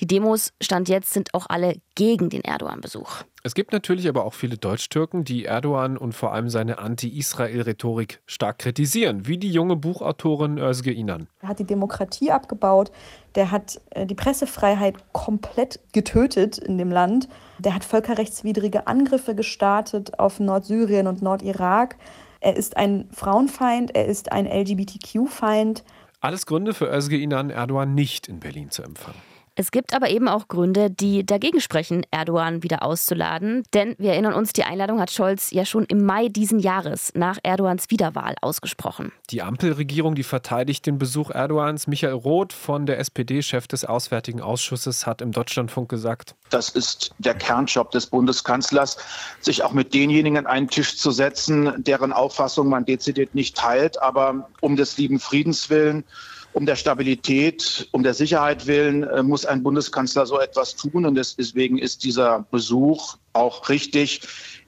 Die 0.00 0.06
Demos 0.06 0.52
Stand 0.60 0.88
jetzt 0.88 1.12
sind 1.12 1.34
auch 1.34 1.46
alle 1.48 1.76
gegen 1.94 2.30
den 2.30 2.42
Erdogan-Besuch. 2.42 3.24
Es 3.44 3.54
gibt 3.54 3.72
natürlich 3.72 4.08
aber 4.08 4.24
auch 4.24 4.34
viele 4.34 4.56
Deutschtürken, 4.56 5.22
die 5.22 5.44
Erdogan 5.44 5.96
und 5.96 6.12
vor 6.12 6.32
allem 6.32 6.48
seine 6.48 6.78
Anti-Israel-Rhetorik 6.78 8.20
stark 8.26 8.58
kritisieren, 8.58 9.28
wie 9.28 9.38
die 9.38 9.50
junge 9.50 9.76
Buchautorin 9.76 10.58
Özge 10.58 10.92
Inan. 10.92 11.28
Er 11.40 11.48
hat 11.48 11.60
die 11.60 11.64
Demokratie 11.64 12.32
abgebaut, 12.32 12.90
der 13.36 13.52
hat 13.52 13.80
äh, 13.90 14.06
die 14.06 14.16
Pressefreiheit 14.16 14.96
komplett 15.12 15.78
getötet 15.92 16.58
in 16.58 16.78
dem 16.78 16.90
Land, 16.90 17.28
der 17.58 17.74
hat 17.74 17.84
völkerrechtswidrige 17.84 18.88
Angriffe 18.88 19.36
gestartet 19.36 20.18
auf 20.18 20.40
Nordsyrien 20.40 21.06
und 21.06 21.22
Nordirak. 21.22 21.96
Er 22.40 22.56
ist 22.56 22.76
ein 22.76 23.08
Frauenfeind, 23.12 23.94
er 23.94 24.06
ist 24.06 24.32
ein 24.32 24.46
LGBTQ-Feind. 24.46 25.84
Alles 26.20 26.46
Gründe 26.46 26.74
für 26.74 26.86
Özge 26.92 27.16
Inan, 27.16 27.50
Erdogan 27.50 27.94
nicht 27.94 28.26
in 28.26 28.40
Berlin 28.40 28.70
zu 28.70 28.82
empfangen. 28.82 29.27
Es 29.60 29.72
gibt 29.72 29.92
aber 29.92 30.08
eben 30.10 30.28
auch 30.28 30.46
Gründe, 30.46 30.88
die 30.88 31.26
dagegen 31.26 31.60
sprechen, 31.60 32.06
Erdogan 32.12 32.62
wieder 32.62 32.84
auszuladen. 32.84 33.64
Denn 33.74 33.96
wir 33.98 34.12
erinnern 34.12 34.34
uns, 34.34 34.52
die 34.52 34.62
Einladung 34.62 35.00
hat 35.00 35.10
Scholz 35.10 35.50
ja 35.50 35.64
schon 35.64 35.84
im 35.86 36.06
Mai 36.06 36.28
diesen 36.28 36.60
Jahres 36.60 37.10
nach 37.16 37.38
Erdogans 37.42 37.86
Wiederwahl 37.90 38.36
ausgesprochen. 38.40 39.10
Die 39.30 39.42
Ampelregierung, 39.42 40.14
die 40.14 40.22
verteidigt 40.22 40.86
den 40.86 40.98
Besuch 40.98 41.30
Erdogans. 41.30 41.88
Michael 41.88 42.12
Roth 42.12 42.52
von 42.52 42.86
der 42.86 43.00
SPD, 43.00 43.42
Chef 43.42 43.66
des 43.66 43.84
Auswärtigen 43.84 44.40
Ausschusses, 44.40 45.08
hat 45.08 45.20
im 45.20 45.32
Deutschlandfunk 45.32 45.88
gesagt. 45.88 46.36
Das 46.50 46.68
ist 46.68 47.12
der 47.18 47.34
Kernjob 47.34 47.90
des 47.90 48.06
Bundeskanzlers, 48.06 48.96
sich 49.40 49.64
auch 49.64 49.72
mit 49.72 49.92
denjenigen 49.92 50.38
an 50.38 50.46
einen 50.46 50.68
Tisch 50.68 50.98
zu 50.98 51.10
setzen, 51.10 51.82
deren 51.82 52.12
Auffassung 52.12 52.68
man 52.68 52.84
dezidiert 52.84 53.34
nicht 53.34 53.56
teilt, 53.56 54.00
aber 54.00 54.48
um 54.60 54.76
des 54.76 54.98
lieben 54.98 55.18
Friedens 55.18 55.68
willen 55.68 56.04
um 56.52 56.66
der 56.66 56.76
Stabilität, 56.76 57.88
um 57.92 58.02
der 58.02 58.14
Sicherheit 58.14 58.66
willen 58.66 59.04
äh, 59.04 59.22
muss 59.22 59.46
ein 59.46 59.62
Bundeskanzler 59.62 60.26
so 60.26 60.40
etwas 60.40 60.74
tun. 60.74 61.06
Und 61.06 61.14
deswegen 61.14 61.78
ist 61.78 62.04
dieser 62.04 62.46
Besuch 62.50 63.16
auch 63.32 63.68
richtig. 63.68 64.22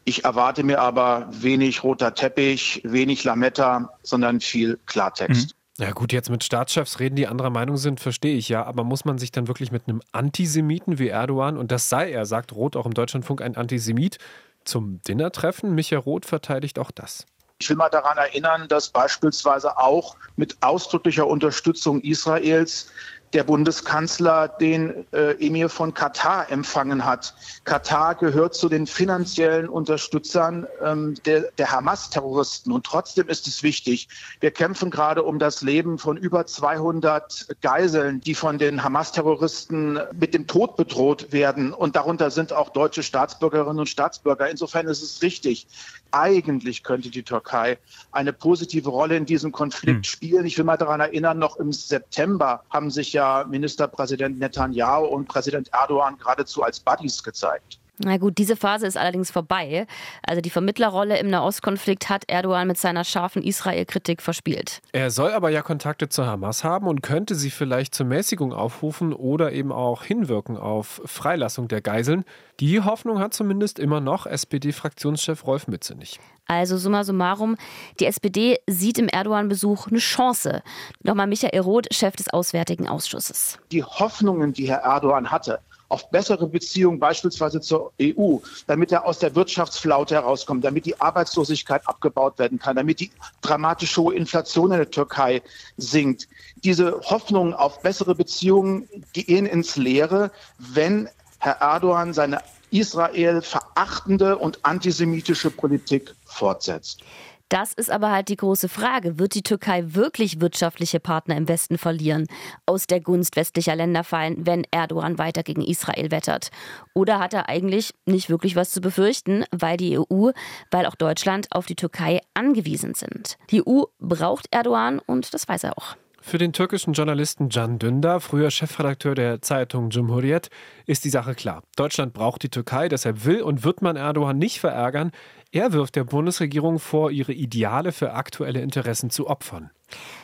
Ich 0.05 0.25
erwarte 0.25 0.63
mir 0.63 0.81
aber 0.81 1.29
wenig 1.31 1.83
roter 1.83 2.15
Teppich, 2.15 2.81
wenig 2.85 3.25
Lametta, 3.25 3.93
sondern 4.03 4.41
viel 4.41 4.79
Klartext. 4.87 5.49
Mhm. 5.49 5.85
Ja 5.85 5.93
gut, 5.93 6.13
jetzt 6.13 6.29
mit 6.29 6.45
Staatschefs 6.45 7.01
reden, 7.01 7.17
die 7.17 7.27
anderer 7.27 7.49
Meinung 7.49 7.79
sind, 7.79 8.01
verstehe 8.01 8.37
ich 8.37 8.51
ja. 8.51 8.65
Aber 8.65 8.85
muss 8.85 9.07
man 9.07 9.17
sich 9.17 9.33
dann 9.33 9.49
wirklich 9.49 9.73
mit 9.73 9.89
einem 9.89 10.03
Antisemiten 10.13 10.99
wie 10.99 11.09
Erdogan, 11.09 11.57
und 11.57 11.73
das 11.73 11.89
sei 11.89 12.11
er, 12.11 12.27
sagt 12.27 12.53
Roth 12.53 12.77
auch 12.77 12.85
im 12.85 12.93
Deutschlandfunk, 12.93 13.41
ein 13.41 13.57
Antisemit, 13.57 14.19
zum 14.65 15.01
Dinner 15.09 15.33
treffen? 15.33 15.75
Micha 15.75 15.97
Roth 15.97 16.27
verteidigt 16.27 16.79
auch 16.79 16.91
das. 16.91 17.25
Ich 17.61 17.69
will 17.69 17.77
mal 17.77 17.91
daran 17.91 18.17
erinnern, 18.17 18.69
dass 18.69 18.89
beispielsweise 18.89 19.77
auch 19.77 20.17
mit 20.37 20.57
ausdrücklicher 20.63 21.27
Unterstützung 21.27 22.01
Israels 22.01 22.91
der 23.33 23.45
Bundeskanzler 23.45 24.49
den 24.49 25.07
äh, 25.13 25.33
Emir 25.45 25.69
von 25.69 25.95
Katar 25.95 26.51
empfangen 26.51 27.05
hat. 27.05 27.35
Katar 27.65 28.17
gehört 28.17 28.55
zu 28.55 28.69
den 28.69 28.87
finanziellen 28.87 29.69
Unterstützern 29.69 30.67
ähm, 30.85 31.15
der, 31.25 31.53
der 31.53 31.71
Hamas-Terroristen. 31.71 32.73
Und 32.73 32.85
trotzdem 32.85 33.29
ist 33.29 33.47
es 33.47 33.63
wichtig, 33.63 34.09
wir 34.41 34.51
kämpfen 34.51 34.91
gerade 34.91 35.23
um 35.23 35.39
das 35.39 35.63
Leben 35.63 35.99
von 35.99 36.17
über 36.17 36.47
200 36.47 37.57
Geiseln, 37.61 38.21
die 38.21 38.35
von 38.35 38.59
den 38.59 38.83
Hamas-Terroristen 38.83 40.01
mit 40.19 40.35
dem 40.35 40.49
Tod 40.49 40.77
bedroht 40.77 41.33
werden. 41.33 41.73
Und 41.73 41.95
darunter 41.95 42.33
sind 42.33 42.53
auch 42.53 42.71
deutsche 42.71 43.05
Staatsbürgerinnen 43.05 43.79
und 43.79 43.89
Staatsbürger. 43.89 44.51
Insofern 44.51 44.89
ist 44.89 45.03
es 45.03 45.23
richtig. 45.23 45.69
Eigentlich 46.11 46.83
könnte 46.83 47.11
die 47.11 47.23
Türkei 47.23 47.79
eine 48.11 48.33
positive 48.33 48.91
Rolle 48.91 49.17
in 49.17 49.27
diesem 49.27 49.53
Konflikt 49.53 49.99
hm. 49.99 50.05
spielen. 50.05 50.47
Ich 50.47 50.59
will 50.59 50.65
mal 50.65 50.77
daran 50.77 50.99
erinnern, 50.99 51.39
noch 51.39 51.57
im 51.59 51.73
September 51.73 52.65
haben 52.71 52.91
sich 52.91 53.13
ja 53.13 53.20
ja 53.21 53.45
Ministerpräsident 53.47 54.39
Netanyahu 54.39 55.05
und 55.05 55.29
Präsident 55.29 55.69
Erdogan 55.73 56.17
geradezu 56.17 56.63
als 56.63 56.81
Buddies 56.81 57.23
gezeigt. 57.23 57.79
Na 58.03 58.17
gut, 58.17 58.39
diese 58.39 58.57
Phase 58.57 58.87
ist 58.87 58.97
allerdings 58.97 59.31
vorbei. 59.31 59.87
Also 60.23 60.41
die 60.41 60.49
Vermittlerrolle 60.49 61.19
im 61.19 61.29
Nahostkonflikt 61.29 62.09
hat 62.09 62.25
Erdogan 62.29 62.67
mit 62.67 62.79
seiner 62.79 63.05
scharfen 63.05 63.43
Israel-Kritik 63.43 64.23
verspielt. 64.23 64.81
Er 64.93 65.11
soll 65.11 65.33
aber 65.33 65.51
ja 65.51 65.61
Kontakte 65.61 66.09
zur 66.09 66.27
Hamas 66.27 66.65
haben 66.65 66.87
und 66.87 67.03
könnte 67.03 67.35
sie 67.35 67.51
vielleicht 67.51 67.95
zur 67.95 68.07
Mäßigung 68.07 68.55
aufrufen 68.55 69.13
oder 69.13 69.53
eben 69.53 69.71
auch 69.71 70.03
hinwirken 70.03 70.57
auf 70.57 71.03
Freilassung 71.05 71.69
der 71.69 71.83
Geiseln. 71.83 72.25
Die 72.59 72.81
Hoffnung 72.81 73.19
hat 73.19 73.35
zumindest 73.35 73.79
immer 73.79 74.01
noch 74.01 74.25
SPD-Fraktionschef 74.25 75.47
Rolf 75.47 75.69
Mützenich. 75.69 76.21
Also 76.47 76.79
summa 76.79 77.05
summarum, 77.05 77.57
die 78.01 78.07
SPD 78.07 78.59
sieht 78.67 78.99
im 78.99 79.09
Erdogan-Besuch 79.09 79.89
eine 79.89 79.99
Chance. 79.99 80.63
Nochmal 81.03 81.27
Michael 81.27 81.61
Roth, 81.61 81.87
Chef 81.95 82.17
des 82.17 82.29
Auswärtigen 82.29 82.89
Ausschusses. 82.89 83.59
Die 83.71 83.85
Hoffnungen, 83.85 84.53
die 84.53 84.69
Herr 84.69 84.79
Erdogan 84.79 85.31
hatte, 85.31 85.61
auf 85.91 86.09
bessere 86.11 86.47
Beziehungen 86.47 86.99
beispielsweise 86.99 87.61
zur 87.61 87.93
EU, 88.01 88.39
damit 88.67 88.93
er 88.93 89.05
aus 89.05 89.19
der 89.19 89.35
Wirtschaftsflaute 89.35 90.15
herauskommt, 90.15 90.65
damit 90.65 90.87
die 90.87 90.99
Arbeitslosigkeit 91.01 91.87
abgebaut 91.87 92.39
werden 92.39 92.59
kann, 92.59 92.77
damit 92.77 93.01
die 93.01 93.11
dramatisch 93.43 93.97
hohe 93.97 94.15
Inflation 94.15 94.71
in 94.71 94.79
der 94.79 94.91
Türkei 94.91 95.43
sinkt. 95.77 96.29
Diese 96.63 97.01
Hoffnungen 97.03 97.55
auf 97.55 97.83
bessere 97.83 98.15
Beziehungen 98.15 98.89
gehen 99.13 99.47
ins 99.47 99.77
Leere, 99.77 100.31
wenn 100.59 101.09
Herr 101.39 101.61
Erdogan 101.61 102.15
seine 102.15 102.41
Israel 102.71 103.43
verachtende 103.43 104.39
und 104.39 104.65
antisemitische 104.65 105.51
Politik 105.51 106.15
fortsetzt. 106.25 107.03
Das 107.51 107.73
ist 107.73 107.91
aber 107.91 108.13
halt 108.13 108.29
die 108.29 108.37
große 108.37 108.69
Frage. 108.69 109.19
Wird 109.19 109.35
die 109.35 109.43
Türkei 109.43 109.83
wirklich 109.89 110.41
wirtschaftliche 110.41 111.01
Partner 111.01 111.37
im 111.37 111.49
Westen 111.49 111.79
verlieren, 111.79 112.29
aus 112.65 112.87
der 112.87 113.01
Gunst 113.01 113.35
westlicher 113.35 113.75
Länder 113.75 114.05
fallen, 114.05 114.47
wenn 114.47 114.65
Erdogan 114.71 115.19
weiter 115.19 115.43
gegen 115.43 115.63
Israel 115.63 116.13
wettert? 116.13 116.51
Oder 116.95 117.19
hat 117.19 117.35
er 117.35 117.49
eigentlich 117.49 117.93
nicht 118.07 118.31
wirklich 118.31 118.55
was 118.55 118.71
zu 118.71 118.81
befürchten, 118.81 119.45
weil 119.51 119.77
die 119.77 119.99
EU, 119.99 120.31
weil 120.71 120.87
auch 120.87 120.95
Deutschland 120.95 121.49
auf 121.51 121.67
die 121.67 121.75
Türkei 121.75 122.21
angewiesen 122.35 122.95
sind? 122.95 123.37
Die 123.51 123.67
EU 123.67 123.83
braucht 123.99 124.47
Erdogan 124.53 125.01
und 125.01 125.35
das 125.35 125.49
weiß 125.49 125.65
er 125.65 125.77
auch. 125.77 125.97
Für 126.23 126.37
den 126.37 126.53
türkischen 126.53 126.93
Journalisten 126.93 127.49
Can 127.49 127.79
Dündar, 127.79 128.21
früher 128.21 128.51
Chefredakteur 128.51 129.15
der 129.15 129.41
Zeitung 129.41 129.89
Cumhuriyet, 129.89 130.51
ist 130.85 131.05
die 131.05 131.11
Sache 131.11 131.35
klar. 131.35 131.63
Deutschland 131.77 132.13
braucht 132.13 132.43
die 132.43 132.51
Türkei, 132.51 132.89
deshalb 132.91 133.25
will 133.25 133.41
und 133.41 133.65
wird 133.65 133.81
man 133.81 133.97
Erdogan 133.97 134.37
nicht 134.37 134.61
verärgern. 134.61 135.13
Er 135.53 135.73
wirft 135.73 135.97
der 135.97 136.05
Bundesregierung 136.05 136.79
vor, 136.79 137.11
ihre 137.11 137.33
Ideale 137.33 137.91
für 137.91 138.13
aktuelle 138.13 138.61
Interessen 138.61 139.11
zu 139.11 139.27
opfern. 139.27 139.71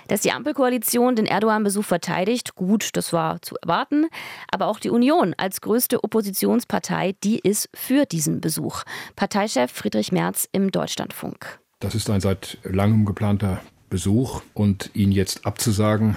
Dass 0.06 0.20
die 0.20 0.30
Ampelkoalition 0.30 1.16
den 1.16 1.26
Erdogan-Besuch 1.26 1.84
verteidigt, 1.84 2.54
gut, 2.54 2.90
das 2.92 3.12
war 3.12 3.42
zu 3.42 3.56
erwarten. 3.60 4.06
Aber 4.52 4.68
auch 4.68 4.78
die 4.78 4.90
Union 4.90 5.34
als 5.36 5.60
größte 5.60 6.04
Oppositionspartei, 6.04 7.16
die 7.24 7.40
ist 7.40 7.68
für 7.74 8.04
diesen 8.04 8.40
Besuch. 8.40 8.84
Parteichef 9.16 9.72
Friedrich 9.72 10.12
Merz 10.12 10.48
im 10.52 10.70
Deutschlandfunk. 10.70 11.58
Das 11.80 11.96
ist 11.96 12.08
ein 12.08 12.20
seit 12.20 12.58
langem 12.62 13.04
geplanter 13.04 13.60
Besuch 13.90 14.42
und 14.54 14.90
ihn 14.94 15.10
jetzt 15.10 15.44
abzusagen, 15.44 16.16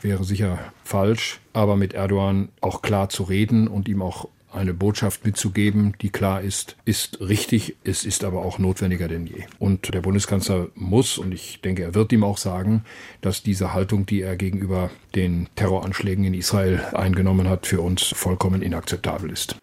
wäre 0.00 0.24
sicher 0.24 0.58
falsch, 0.82 1.40
aber 1.52 1.76
mit 1.76 1.92
Erdogan 1.92 2.48
auch 2.62 2.80
klar 2.80 3.10
zu 3.10 3.24
reden 3.24 3.68
und 3.68 3.86
ihm 3.86 4.00
auch 4.00 4.28
eine 4.56 4.74
Botschaft 4.74 5.24
mitzugeben, 5.24 5.94
die 6.00 6.10
klar 6.10 6.40
ist, 6.40 6.76
ist 6.84 7.20
richtig, 7.20 7.76
es 7.84 8.04
ist 8.04 8.24
aber 8.24 8.42
auch 8.42 8.58
notwendiger 8.58 9.08
denn 9.08 9.26
je. 9.26 9.44
Und 9.58 9.92
der 9.94 10.00
Bundeskanzler 10.00 10.68
muss, 10.74 11.18
und 11.18 11.32
ich 11.32 11.60
denke, 11.60 11.82
er 11.82 11.94
wird 11.94 12.12
ihm 12.12 12.24
auch 12.24 12.38
sagen, 12.38 12.84
dass 13.20 13.42
diese 13.42 13.72
Haltung, 13.72 14.06
die 14.06 14.22
er 14.22 14.36
gegenüber 14.36 14.90
den 15.14 15.48
Terroranschlägen 15.56 16.24
in 16.24 16.34
Israel 16.34 16.80
eingenommen 16.92 17.48
hat, 17.48 17.66
für 17.66 17.80
uns 17.80 18.02
vollkommen 18.02 18.62
inakzeptabel 18.62 19.30
ist. 19.30 19.56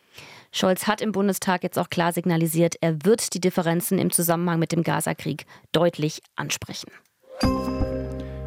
Scholz 0.52 0.86
hat 0.86 1.02
im 1.02 1.12
Bundestag 1.12 1.64
jetzt 1.64 1.80
auch 1.80 1.90
klar 1.90 2.14
signalisiert, 2.14 2.76
er 2.80 3.04
wird 3.04 3.34
die 3.34 3.42
Differenzen 3.42 3.98
im 3.98 4.12
Zusammenhang 4.12 4.60
mit 4.60 4.72
dem 4.72 4.84
Gazakrieg 4.84 5.48
deutlich 5.72 6.22
ansprechen. 6.36 6.92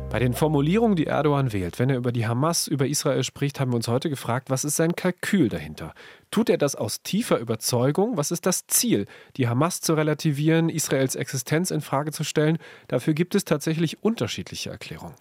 Bei 0.09 0.21
den 0.21 0.35
Formulierungen, 0.35 0.97
die 0.97 1.07
Erdogan 1.07 1.53
wählt, 1.53 1.79
wenn 1.79 1.91
er 1.91 1.97
über 1.97 2.13
die 2.13 2.27
Hamas, 2.27 2.69
über 2.69 2.87
Israel 2.87 3.25
spricht, 3.25 3.59
haben 3.59 3.73
wir 3.73 3.77
uns 3.77 3.89
heute 3.89 4.09
gefragt, 4.09 4.51
was 4.51 4.65
ist 4.65 4.77
sein 4.77 4.95
Kalkül 4.95 5.49
dahinter? 5.49 5.93
Tut 6.31 6.49
er 6.49 6.59
das 6.59 6.77
aus 6.77 7.03
tiefer 7.03 7.39
Überzeugung? 7.39 8.17
Was 8.17 8.31
ist 8.31 8.47
das 8.47 8.67
Ziel? 8.69 9.07
Die 9.37 9.49
Hamas 9.49 9.81
zu 9.81 9.95
relativieren, 9.95 10.69
Israels 10.69 11.17
Existenz 11.17 11.71
in 11.71 11.81
Frage 11.81 12.13
zu 12.13 12.23
stellen? 12.23 12.59
Dafür 12.89 13.15
gibt 13.15 13.35
es 13.35 13.45
tatsächlich 13.45 14.03
unterschiedliche 14.03 14.71
Erklärungen. 14.71 15.15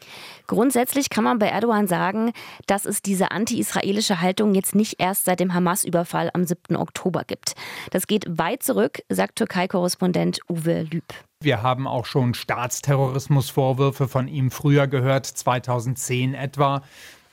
Grundsätzlich 0.46 1.10
kann 1.10 1.24
man 1.24 1.39
bei 1.39 1.48
Erdogan 1.48 1.88
sagen, 1.88 2.32
dass 2.68 2.86
es 2.86 3.01
diese 3.01 3.32
anti-israelische 3.32 4.22
Haltung 4.22 4.54
jetzt 4.54 4.75
nicht 4.75 5.00
erst 5.00 5.25
seit 5.25 5.39
dem 5.39 5.54
Hamas-Überfall 5.54 6.30
am 6.34 6.46
7. 6.46 6.75
Oktober 6.75 7.24
gibt. 7.25 7.56
Das 7.89 8.06
geht 8.06 8.25
weit 8.27 8.62
zurück, 8.62 9.01
sagt 9.10 9.38
Türkei-Korrespondent 9.38 10.39
Uwe 10.48 10.84
Lüb. 10.84 11.06
Wir 11.42 11.62
haben 11.62 11.88
auch 11.88 12.06
schon 12.06 12.34
Staatsterrorismusvorwürfe 12.34 14.08
von 14.08 14.27
ihm 14.27 14.51
früher 14.51 14.88
gehört, 14.88 15.25
2010 15.25 16.34
etwa. 16.34 16.82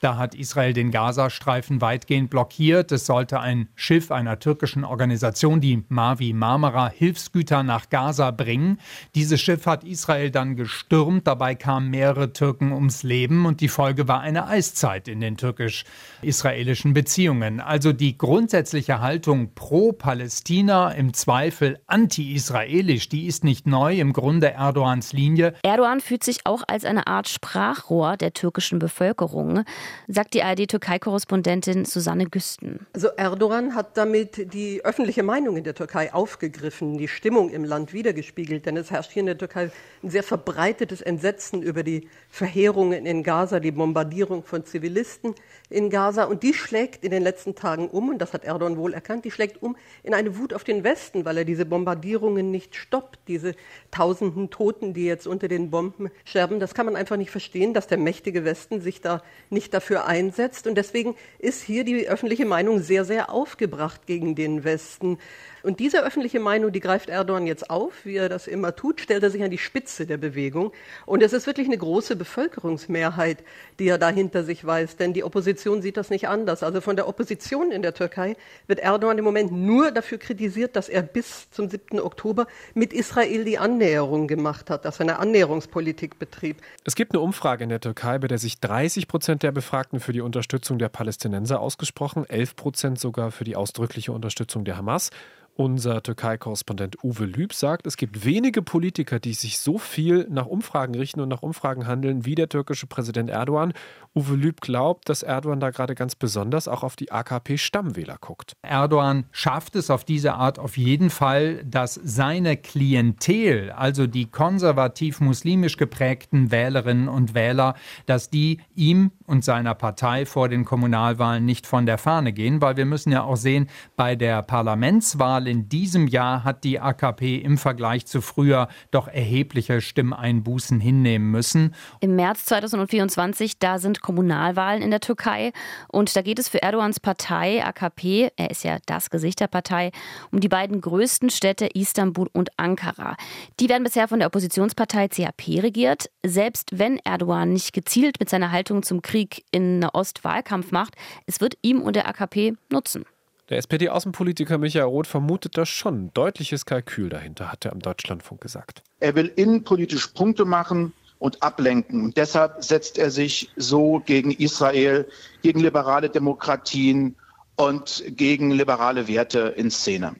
Da 0.02 0.16
hat 0.16 0.34
Israel 0.34 0.72
den 0.72 0.90
Gazastreifen 0.90 1.80
weitgehend 1.80 2.28
blockiert. 2.28 2.90
Es 2.90 3.06
sollte 3.06 3.38
ein 3.38 3.68
Schiff 3.76 4.10
einer 4.10 4.40
türkischen 4.40 4.82
Organisation, 4.82 5.60
die 5.60 5.84
Mavi 5.88 6.32
Marmara, 6.32 6.88
Hilfsgüter 6.88 7.62
nach 7.62 7.88
Gaza 7.88 8.32
bringen. 8.32 8.80
Dieses 9.14 9.40
Schiff 9.40 9.64
hat 9.66 9.84
Israel 9.84 10.32
dann 10.32 10.56
gestürmt. 10.56 11.28
Dabei 11.28 11.54
kamen 11.54 11.90
mehrere 11.90 12.32
Türken 12.32 12.72
ums 12.72 13.04
Leben 13.04 13.46
und 13.46 13.60
die 13.60 13.68
Folge 13.68 14.08
war 14.08 14.20
eine 14.22 14.48
Eiszeit 14.48 15.06
in 15.06 15.20
den 15.20 15.36
türkisch-israelischen 15.36 16.94
Beziehungen. 16.94 17.60
Also 17.60 17.92
die 17.92 18.18
grundsätzliche 18.18 18.98
Haltung 18.98 19.54
pro 19.54 19.92
Palästina, 19.92 20.90
im 20.90 21.14
Zweifel 21.14 21.78
anti-israelisch, 21.86 23.08
die 23.08 23.28
ist 23.28 23.44
nicht 23.44 23.68
neu, 23.68 24.00
im 24.00 24.12
Grunde 24.12 24.48
Erdogans 24.48 25.12
Linie. 25.12 25.54
Erdogan 25.62 26.00
fühlt 26.00 26.24
sich 26.24 26.40
auch 26.42 26.64
als 26.66 26.84
eine 26.84 27.06
Art 27.06 27.28
Sprachrohr 27.28 28.16
der 28.16 28.32
türkischen 28.32 28.80
Bevölkerung 28.80 29.62
sagt 30.08 30.34
die 30.34 30.42
ARD-Türkei-Korrespondentin 30.42 31.84
Susanne 31.84 32.26
Güsten. 32.26 32.86
Also 32.92 33.08
Erdogan 33.08 33.74
hat 33.74 33.96
damit 33.96 34.52
die 34.52 34.84
öffentliche 34.84 35.22
Meinung 35.22 35.56
in 35.56 35.64
der 35.64 35.74
Türkei 35.74 36.12
aufgegriffen, 36.12 36.98
die 36.98 37.08
Stimmung 37.08 37.50
im 37.50 37.64
Land 37.64 37.92
wiedergespiegelt. 37.92 38.66
Denn 38.66 38.76
es 38.76 38.90
herrscht 38.90 39.12
hier 39.12 39.20
in 39.20 39.26
der 39.26 39.38
Türkei 39.38 39.70
ein 40.02 40.10
sehr 40.10 40.22
verbreitetes 40.22 41.00
Entsetzen 41.00 41.62
über 41.62 41.82
die 41.82 42.08
Verheerungen 42.28 43.06
in 43.06 43.22
Gaza, 43.22 43.60
die 43.60 43.70
Bombardierung 43.70 44.42
von 44.42 44.64
Zivilisten 44.64 45.34
in 45.70 45.90
Gaza. 45.90 46.24
Und 46.24 46.42
die 46.42 46.54
schlägt 46.54 47.04
in 47.04 47.10
den 47.10 47.22
letzten 47.22 47.54
Tagen 47.54 47.88
um, 47.88 48.08
und 48.08 48.18
das 48.18 48.32
hat 48.32 48.44
Erdogan 48.44 48.76
wohl 48.76 48.94
erkannt, 48.94 49.24
die 49.24 49.30
schlägt 49.30 49.62
um 49.62 49.76
in 50.02 50.14
eine 50.14 50.38
Wut 50.38 50.54
auf 50.54 50.64
den 50.64 50.84
Westen, 50.84 51.24
weil 51.24 51.38
er 51.38 51.44
diese 51.44 51.66
Bombardierungen 51.66 52.50
nicht 52.50 52.74
stoppt, 52.76 53.18
diese 53.28 53.54
tausenden 53.90 54.50
Toten, 54.50 54.94
die 54.94 55.04
jetzt 55.04 55.26
unter 55.26 55.48
den 55.48 55.70
Bomben 55.70 56.10
sterben. 56.24 56.60
Das 56.60 56.74
kann 56.74 56.86
man 56.86 56.96
einfach 56.96 57.16
nicht 57.16 57.30
verstehen, 57.30 57.74
dass 57.74 57.86
der 57.86 57.98
mächtige 57.98 58.44
Westen 58.44 58.80
sich 58.80 59.00
da 59.00 59.22
nicht 59.50 59.74
dafür 59.74 59.81
einsetzt. 59.90 60.66
Und 60.66 60.76
deswegen 60.76 61.14
ist 61.38 61.62
hier 61.62 61.84
die 61.84 62.08
öffentliche 62.08 62.46
Meinung 62.46 62.80
sehr, 62.80 63.04
sehr 63.04 63.30
aufgebracht 63.30 64.06
gegen 64.06 64.34
den 64.34 64.64
Westen. 64.64 65.18
Und 65.62 65.78
diese 65.78 66.04
öffentliche 66.04 66.40
Meinung, 66.40 66.72
die 66.72 66.80
greift 66.80 67.08
Erdogan 67.08 67.46
jetzt 67.46 67.70
auf, 67.70 68.04
wie 68.04 68.16
er 68.16 68.28
das 68.28 68.46
immer 68.48 68.74
tut, 68.74 69.00
stellt 69.00 69.22
er 69.22 69.30
sich 69.30 69.42
an 69.42 69.50
die 69.50 69.58
Spitze 69.58 70.06
der 70.06 70.16
Bewegung. 70.16 70.72
Und 71.06 71.22
es 71.22 71.32
ist 71.32 71.46
wirklich 71.46 71.68
eine 71.68 71.78
große 71.78 72.16
Bevölkerungsmehrheit, 72.16 73.44
die 73.78 73.86
er 73.86 73.98
da 73.98 74.08
hinter 74.08 74.42
sich 74.42 74.64
weiß, 74.64 74.96
denn 74.96 75.12
die 75.12 75.22
Opposition 75.22 75.80
sieht 75.80 75.96
das 75.96 76.10
nicht 76.10 76.26
anders. 76.28 76.62
Also 76.62 76.80
von 76.80 76.96
der 76.96 77.06
Opposition 77.06 77.70
in 77.70 77.82
der 77.82 77.94
Türkei 77.94 78.36
wird 78.66 78.80
Erdogan 78.80 79.18
im 79.18 79.24
Moment 79.24 79.52
nur 79.52 79.92
dafür 79.92 80.18
kritisiert, 80.18 80.74
dass 80.74 80.88
er 80.88 81.02
bis 81.02 81.50
zum 81.50 81.68
7. 81.68 82.00
Oktober 82.00 82.46
mit 82.74 82.92
Israel 82.92 83.44
die 83.44 83.58
Annäherung 83.58 84.26
gemacht 84.26 84.68
hat, 84.68 84.84
dass 84.84 84.98
er 84.98 85.02
eine 85.02 85.18
Annäherungspolitik 85.20 86.18
betrieb. 86.18 86.56
Es 86.84 86.96
gibt 86.96 87.12
eine 87.12 87.20
Umfrage 87.20 87.62
in 87.62 87.70
der 87.70 87.80
Türkei, 87.80 88.18
bei 88.18 88.26
der 88.26 88.38
sich 88.38 88.58
30 88.58 89.06
Prozent 89.06 89.44
der 89.44 89.52
Befragten 89.72 90.00
für 90.00 90.12
die 90.12 90.20
Unterstützung 90.20 90.78
der 90.78 90.90
Palästinenser 90.90 91.58
ausgesprochen, 91.58 92.28
11 92.28 92.56
Prozent 92.56 93.00
sogar 93.00 93.30
für 93.30 93.44
die 93.44 93.56
ausdrückliche 93.56 94.12
Unterstützung 94.12 94.66
der 94.66 94.76
Hamas. 94.76 95.08
Unser 95.54 96.02
Türkei-Korrespondent 96.02 97.04
Uwe 97.04 97.26
Lüb 97.26 97.52
sagt, 97.52 97.86
es 97.86 97.98
gibt 97.98 98.24
wenige 98.24 98.62
Politiker, 98.62 99.20
die 99.20 99.34
sich 99.34 99.58
so 99.58 99.76
viel 99.76 100.26
nach 100.30 100.46
Umfragen 100.46 100.94
richten 100.94 101.20
und 101.20 101.28
nach 101.28 101.42
Umfragen 101.42 101.86
handeln 101.86 102.24
wie 102.24 102.34
der 102.34 102.48
türkische 102.48 102.86
Präsident 102.86 103.28
Erdogan. 103.28 103.74
Uwe 104.14 104.34
Lüb 104.34 104.62
glaubt, 104.62 105.10
dass 105.10 105.22
Erdogan 105.22 105.60
da 105.60 105.68
gerade 105.68 105.94
ganz 105.94 106.14
besonders 106.14 106.68
auch 106.68 106.82
auf 106.82 106.96
die 106.96 107.12
AKP-Stammwähler 107.12 108.16
guckt. 108.18 108.54
Erdogan 108.62 109.24
schafft 109.30 109.76
es 109.76 109.90
auf 109.90 110.04
diese 110.04 110.34
Art 110.34 110.58
auf 110.58 110.78
jeden 110.78 111.10
Fall, 111.10 111.62
dass 111.64 112.00
seine 112.02 112.56
Klientel, 112.56 113.72
also 113.72 114.06
die 114.06 114.30
konservativ-muslimisch 114.30 115.76
geprägten 115.76 116.50
Wählerinnen 116.50 117.08
und 117.08 117.34
Wähler, 117.34 117.74
dass 118.06 118.30
die 118.30 118.60
ihm 118.74 119.12
und 119.32 119.44
seiner 119.44 119.74
Partei 119.74 120.24
vor 120.24 120.48
den 120.48 120.64
Kommunalwahlen 120.64 121.44
nicht 121.44 121.66
von 121.66 121.84
der 121.84 121.98
Fahne 121.98 122.32
gehen, 122.32 122.60
weil 122.60 122.76
wir 122.76 122.84
müssen 122.84 123.10
ja 123.10 123.24
auch 123.24 123.36
sehen, 123.36 123.68
bei 123.96 124.14
der 124.14 124.42
Parlamentswahl 124.42 125.32
Wahl 125.32 125.48
in 125.48 125.68
diesem 125.68 126.08
Jahr 126.08 126.44
hat 126.44 126.62
die 126.62 126.78
AKP 126.78 127.36
im 127.36 127.56
Vergleich 127.56 128.06
zu 128.06 128.20
früher 128.20 128.68
doch 128.90 129.08
erhebliche 129.08 129.80
Stimmeinbußen 129.80 130.78
hinnehmen 130.78 131.30
müssen. 131.30 131.74
Im 132.00 132.16
März 132.16 132.44
2024, 132.46 133.58
da 133.58 133.78
sind 133.78 134.02
Kommunalwahlen 134.02 134.82
in 134.82 134.90
der 134.90 135.00
Türkei 135.00 135.52
und 135.88 136.14
da 136.14 136.22
geht 136.22 136.38
es 136.38 136.48
für 136.48 136.60
Erdogans 136.60 137.00
Partei 137.00 137.64
AKP, 137.64 138.30
er 138.36 138.50
ist 138.50 138.62
ja 138.62 138.78
das 138.84 139.08
Gesicht 139.10 139.40
der 139.40 139.46
Partei, 139.46 139.90
um 140.30 140.40
die 140.40 140.48
beiden 140.48 140.80
größten 140.80 141.30
Städte 141.30 141.66
Istanbul 141.72 142.28
und 142.32 142.50
Ankara. 142.58 143.16
Die 143.58 143.68
werden 143.68 143.84
bisher 143.84 144.08
von 144.08 144.18
der 144.18 144.26
Oppositionspartei 144.26 145.08
CHP 145.08 145.60
regiert. 145.60 146.10
Selbst 146.26 146.78
wenn 146.78 146.98
Erdogan 146.98 147.52
nicht 147.52 147.72
gezielt 147.72 148.20
mit 148.20 148.28
seiner 148.28 148.52
Haltung 148.52 148.82
zum 148.82 149.00
Krieg 149.00 149.21
in 149.50 149.80
Nahost 149.80 150.24
Wahlkampf 150.24 150.72
macht, 150.72 150.96
es 151.26 151.40
wird 151.40 151.56
ihm 151.62 151.80
und 151.82 151.96
der 151.96 152.08
AKP 152.08 152.54
nutzen. 152.70 153.04
Der 153.48 153.58
SPD-Außenpolitiker 153.58 154.56
Michael 154.56 154.86
Roth 154.86 155.06
vermutet 155.06 155.58
da 155.58 155.66
schon. 155.66 156.06
Ein 156.06 156.10
deutliches 156.14 156.64
Kalkül 156.64 157.08
dahinter, 157.08 157.52
hat 157.52 157.64
er 157.64 157.72
am 157.72 157.80
Deutschlandfunk 157.80 158.40
gesagt. 158.40 158.82
Er 159.00 159.14
will 159.14 159.30
innenpolitisch 159.36 160.06
Punkte 160.08 160.44
machen 160.44 160.92
und 161.18 161.42
ablenken. 161.42 162.04
Und 162.04 162.16
deshalb 162.16 162.64
setzt 162.64 162.98
er 162.98 163.10
sich 163.10 163.50
so 163.56 164.02
gegen 164.04 164.30
Israel, 164.30 165.08
gegen 165.42 165.60
liberale 165.60 166.08
Demokratien 166.08 167.16
und 167.56 168.02
gegen 168.08 168.50
liberale 168.50 169.06
Werte 169.06 169.54
in 169.56 169.70
Szene. 169.70 170.16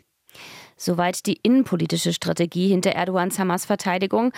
Soweit 0.77 1.27
die 1.27 1.39
innenpolitische 1.43 2.13
Strategie 2.13 2.69
hinter 2.69 2.93
Erdogans 2.93 3.39
Hamas-Verteidigung. 3.39 4.33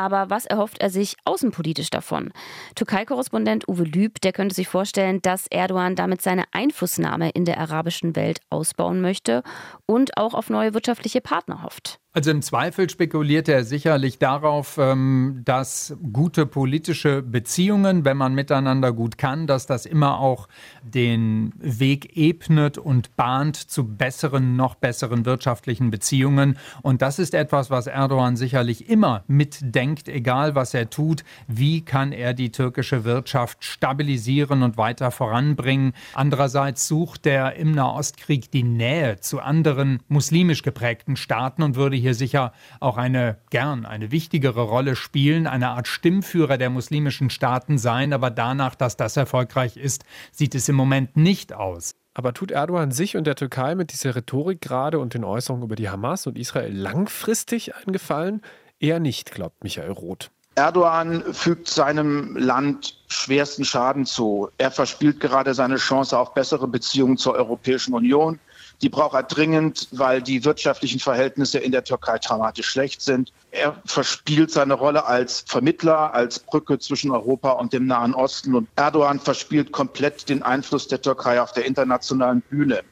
Aber 0.00 0.30
was 0.30 0.46
erhofft 0.46 0.78
er 0.80 0.88
sich 0.88 1.16
außenpolitisch 1.26 1.90
davon? 1.90 2.32
Türkei-Korrespondent 2.74 3.68
Uwe 3.68 3.84
Lüb, 3.84 4.18
der 4.22 4.32
könnte 4.32 4.54
sich 4.54 4.66
vorstellen, 4.66 5.20
dass 5.20 5.46
Erdogan 5.48 5.94
damit 5.94 6.22
seine 6.22 6.44
Einflussnahme 6.52 7.28
in 7.28 7.44
der 7.44 7.58
arabischen 7.58 8.16
Welt 8.16 8.40
ausbauen 8.48 9.02
möchte 9.02 9.42
und 9.84 10.16
auch 10.16 10.32
auf 10.32 10.48
neue 10.48 10.72
wirtschaftliche 10.72 11.20
Partner 11.20 11.64
hofft. 11.64 12.00
Also 12.12 12.32
im 12.32 12.42
Zweifel 12.42 12.90
spekuliert 12.90 13.48
er 13.48 13.62
sicherlich 13.62 14.18
darauf, 14.18 14.78
ähm, 14.78 15.42
dass 15.44 15.96
gute 16.12 16.44
politische 16.44 17.22
Beziehungen, 17.22 18.04
wenn 18.04 18.16
man 18.16 18.34
miteinander 18.34 18.92
gut 18.92 19.16
kann, 19.16 19.46
dass 19.46 19.66
das 19.66 19.86
immer 19.86 20.18
auch 20.18 20.48
den 20.82 21.52
Weg 21.58 22.16
ebnet 22.16 22.78
und 22.78 23.14
bahnt 23.14 23.54
zu 23.54 23.86
besseren, 23.86 24.56
noch 24.56 24.74
besseren 24.74 25.24
wirtschaftlichen 25.24 25.92
Beziehungen. 25.92 26.58
Und 26.82 27.00
das 27.00 27.20
ist 27.20 27.32
etwas, 27.32 27.70
was 27.70 27.86
Erdogan 27.86 28.34
sicherlich 28.34 28.88
immer 28.88 29.22
mitdenkt, 29.28 29.89
egal 30.08 30.54
was 30.54 30.74
er 30.74 30.90
tut. 30.90 31.24
Wie 31.46 31.82
kann 31.82 32.12
er 32.12 32.34
die 32.34 32.52
türkische 32.52 33.04
Wirtschaft 33.04 33.64
stabilisieren 33.64 34.62
und 34.62 34.76
weiter 34.76 35.10
voranbringen? 35.10 35.92
Andererseits 36.14 36.86
sucht 36.88 37.26
er 37.26 37.56
im 37.56 37.72
Nahostkrieg 37.72 38.50
die 38.50 38.62
Nähe 38.62 39.20
zu 39.20 39.40
anderen 39.40 40.00
muslimisch 40.08 40.62
geprägten 40.62 41.16
Staaten 41.16 41.62
und 41.62 41.76
würde 41.76 41.96
hier 41.96 42.14
sicher 42.14 42.52
auch 42.80 42.96
eine 42.96 43.38
gern 43.50 43.86
eine 43.86 44.10
wichtigere 44.10 44.62
Rolle 44.62 44.96
spielen, 44.96 45.46
eine 45.46 45.70
Art 45.70 45.88
Stimmführer 45.88 46.58
der 46.58 46.70
muslimischen 46.70 47.30
Staaten 47.30 47.78
sein, 47.78 48.12
aber 48.12 48.30
danach, 48.30 48.74
dass 48.74 48.96
das 48.96 49.16
erfolgreich 49.16 49.76
ist, 49.76 50.04
sieht 50.32 50.54
es 50.54 50.68
im 50.68 50.76
Moment 50.76 51.16
nicht 51.16 51.52
aus. 51.52 51.92
Aber 52.14 52.34
tut 52.34 52.50
Erdogan 52.50 52.90
sich 52.90 53.16
und 53.16 53.26
der 53.26 53.36
Türkei 53.36 53.74
mit 53.74 53.92
dieser 53.92 54.16
Rhetorik 54.16 54.60
gerade 54.60 54.98
und 54.98 55.14
den 55.14 55.24
Äußerungen 55.24 55.64
über 55.64 55.76
die 55.76 55.88
Hamas 55.88 56.26
und 56.26 56.38
Israel 56.38 56.72
langfristig 56.72 57.74
einen 57.76 57.92
Gefallen? 57.92 58.42
Eher 58.80 58.98
nicht, 58.98 59.30
glaubt 59.30 59.62
Michael 59.62 59.92
Roth. 59.92 60.30
Erdogan 60.54 61.32
fügt 61.32 61.68
seinem 61.68 62.36
Land 62.36 62.98
schwersten 63.08 63.64
Schaden 63.64 64.04
zu. 64.04 64.48
Er 64.58 64.70
verspielt 64.70 65.20
gerade 65.20 65.54
seine 65.54 65.76
Chance 65.76 66.18
auf 66.18 66.34
bessere 66.34 66.66
Beziehungen 66.66 67.16
zur 67.16 67.34
Europäischen 67.34 67.94
Union. 67.94 68.40
Die 68.82 68.88
braucht 68.88 69.14
er 69.14 69.22
dringend, 69.22 69.88
weil 69.92 70.22
die 70.22 70.44
wirtschaftlichen 70.44 70.98
Verhältnisse 70.98 71.58
in 71.58 71.72
der 71.72 71.84
Türkei 71.84 72.18
dramatisch 72.18 72.66
schlecht 72.66 73.02
sind. 73.02 73.32
Er 73.50 73.80
verspielt 73.84 74.50
seine 74.50 74.74
Rolle 74.74 75.04
als 75.04 75.44
Vermittler, 75.46 76.14
als 76.14 76.38
Brücke 76.38 76.78
zwischen 76.78 77.10
Europa 77.10 77.52
und 77.52 77.74
dem 77.74 77.86
Nahen 77.86 78.14
Osten. 78.14 78.54
Und 78.54 78.68
Erdogan 78.76 79.20
verspielt 79.20 79.72
komplett 79.72 80.28
den 80.30 80.42
Einfluss 80.42 80.88
der 80.88 81.02
Türkei 81.02 81.40
auf 81.40 81.52
der 81.52 81.66
internationalen 81.66 82.40
Bühne. 82.40 82.82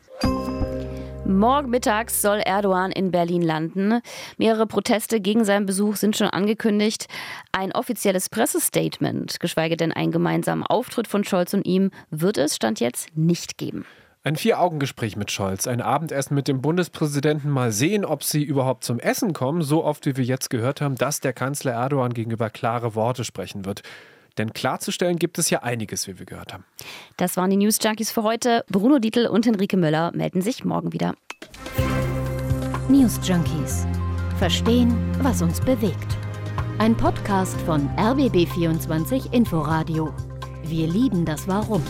Morgen 1.28 1.68
mittags 1.68 2.22
soll 2.22 2.38
Erdogan 2.38 2.90
in 2.90 3.10
Berlin 3.10 3.42
landen. 3.42 4.00
Mehrere 4.38 4.66
Proteste 4.66 5.20
gegen 5.20 5.44
seinen 5.44 5.66
Besuch 5.66 5.96
sind 5.96 6.16
schon 6.16 6.28
angekündigt. 6.28 7.06
Ein 7.52 7.70
offizielles 7.72 8.30
Pressestatement, 8.30 9.38
geschweige 9.38 9.76
denn 9.76 9.92
einen 9.92 10.10
gemeinsamen 10.10 10.62
Auftritt 10.62 11.06
von 11.06 11.24
Scholz 11.24 11.52
und 11.52 11.66
ihm, 11.66 11.90
wird 12.10 12.38
es 12.38 12.56
Stand 12.56 12.80
jetzt 12.80 13.14
nicht 13.14 13.58
geben. 13.58 13.84
Ein 14.24 14.36
Vier-Augen-Gespräch 14.36 15.16
mit 15.16 15.30
Scholz, 15.30 15.66
ein 15.66 15.82
Abendessen 15.82 16.34
mit 16.34 16.48
dem 16.48 16.62
Bundespräsidenten. 16.62 17.50
Mal 17.50 17.72
sehen, 17.72 18.06
ob 18.06 18.24
sie 18.24 18.42
überhaupt 18.42 18.82
zum 18.82 18.98
Essen 18.98 19.34
kommen. 19.34 19.60
So 19.60 19.84
oft, 19.84 20.06
wie 20.06 20.16
wir 20.16 20.24
jetzt 20.24 20.48
gehört 20.48 20.80
haben, 20.80 20.94
dass 20.94 21.20
der 21.20 21.34
Kanzler 21.34 21.72
Erdogan 21.72 22.14
gegenüber 22.14 22.48
klare 22.48 22.94
Worte 22.94 23.24
sprechen 23.24 23.66
wird. 23.66 23.82
Denn 24.38 24.52
klarzustellen 24.52 25.18
gibt 25.18 25.38
es 25.38 25.50
ja 25.50 25.62
einiges, 25.62 26.06
wie 26.06 26.18
wir 26.18 26.26
gehört 26.26 26.52
haben. 26.52 26.64
Das 27.16 27.36
waren 27.36 27.50
die 27.50 27.56
News 27.56 27.78
Junkies 27.82 28.10
für 28.10 28.22
heute. 28.22 28.64
Bruno 28.68 28.98
Dietl 28.98 29.26
und 29.26 29.44
Henrike 29.44 29.76
Möller 29.76 30.12
melden 30.14 30.40
sich 30.40 30.64
morgen 30.64 30.92
wieder. 30.92 31.14
News 32.88 33.18
Junkies. 33.24 33.86
Verstehen, 34.38 34.96
was 35.20 35.42
uns 35.42 35.60
bewegt. 35.60 36.16
Ein 36.78 36.96
Podcast 36.96 37.60
von 37.62 37.88
RBB24 37.96 39.32
Inforadio. 39.32 40.14
Wir 40.62 40.86
lieben 40.86 41.24
das 41.24 41.48
Warum. 41.48 41.82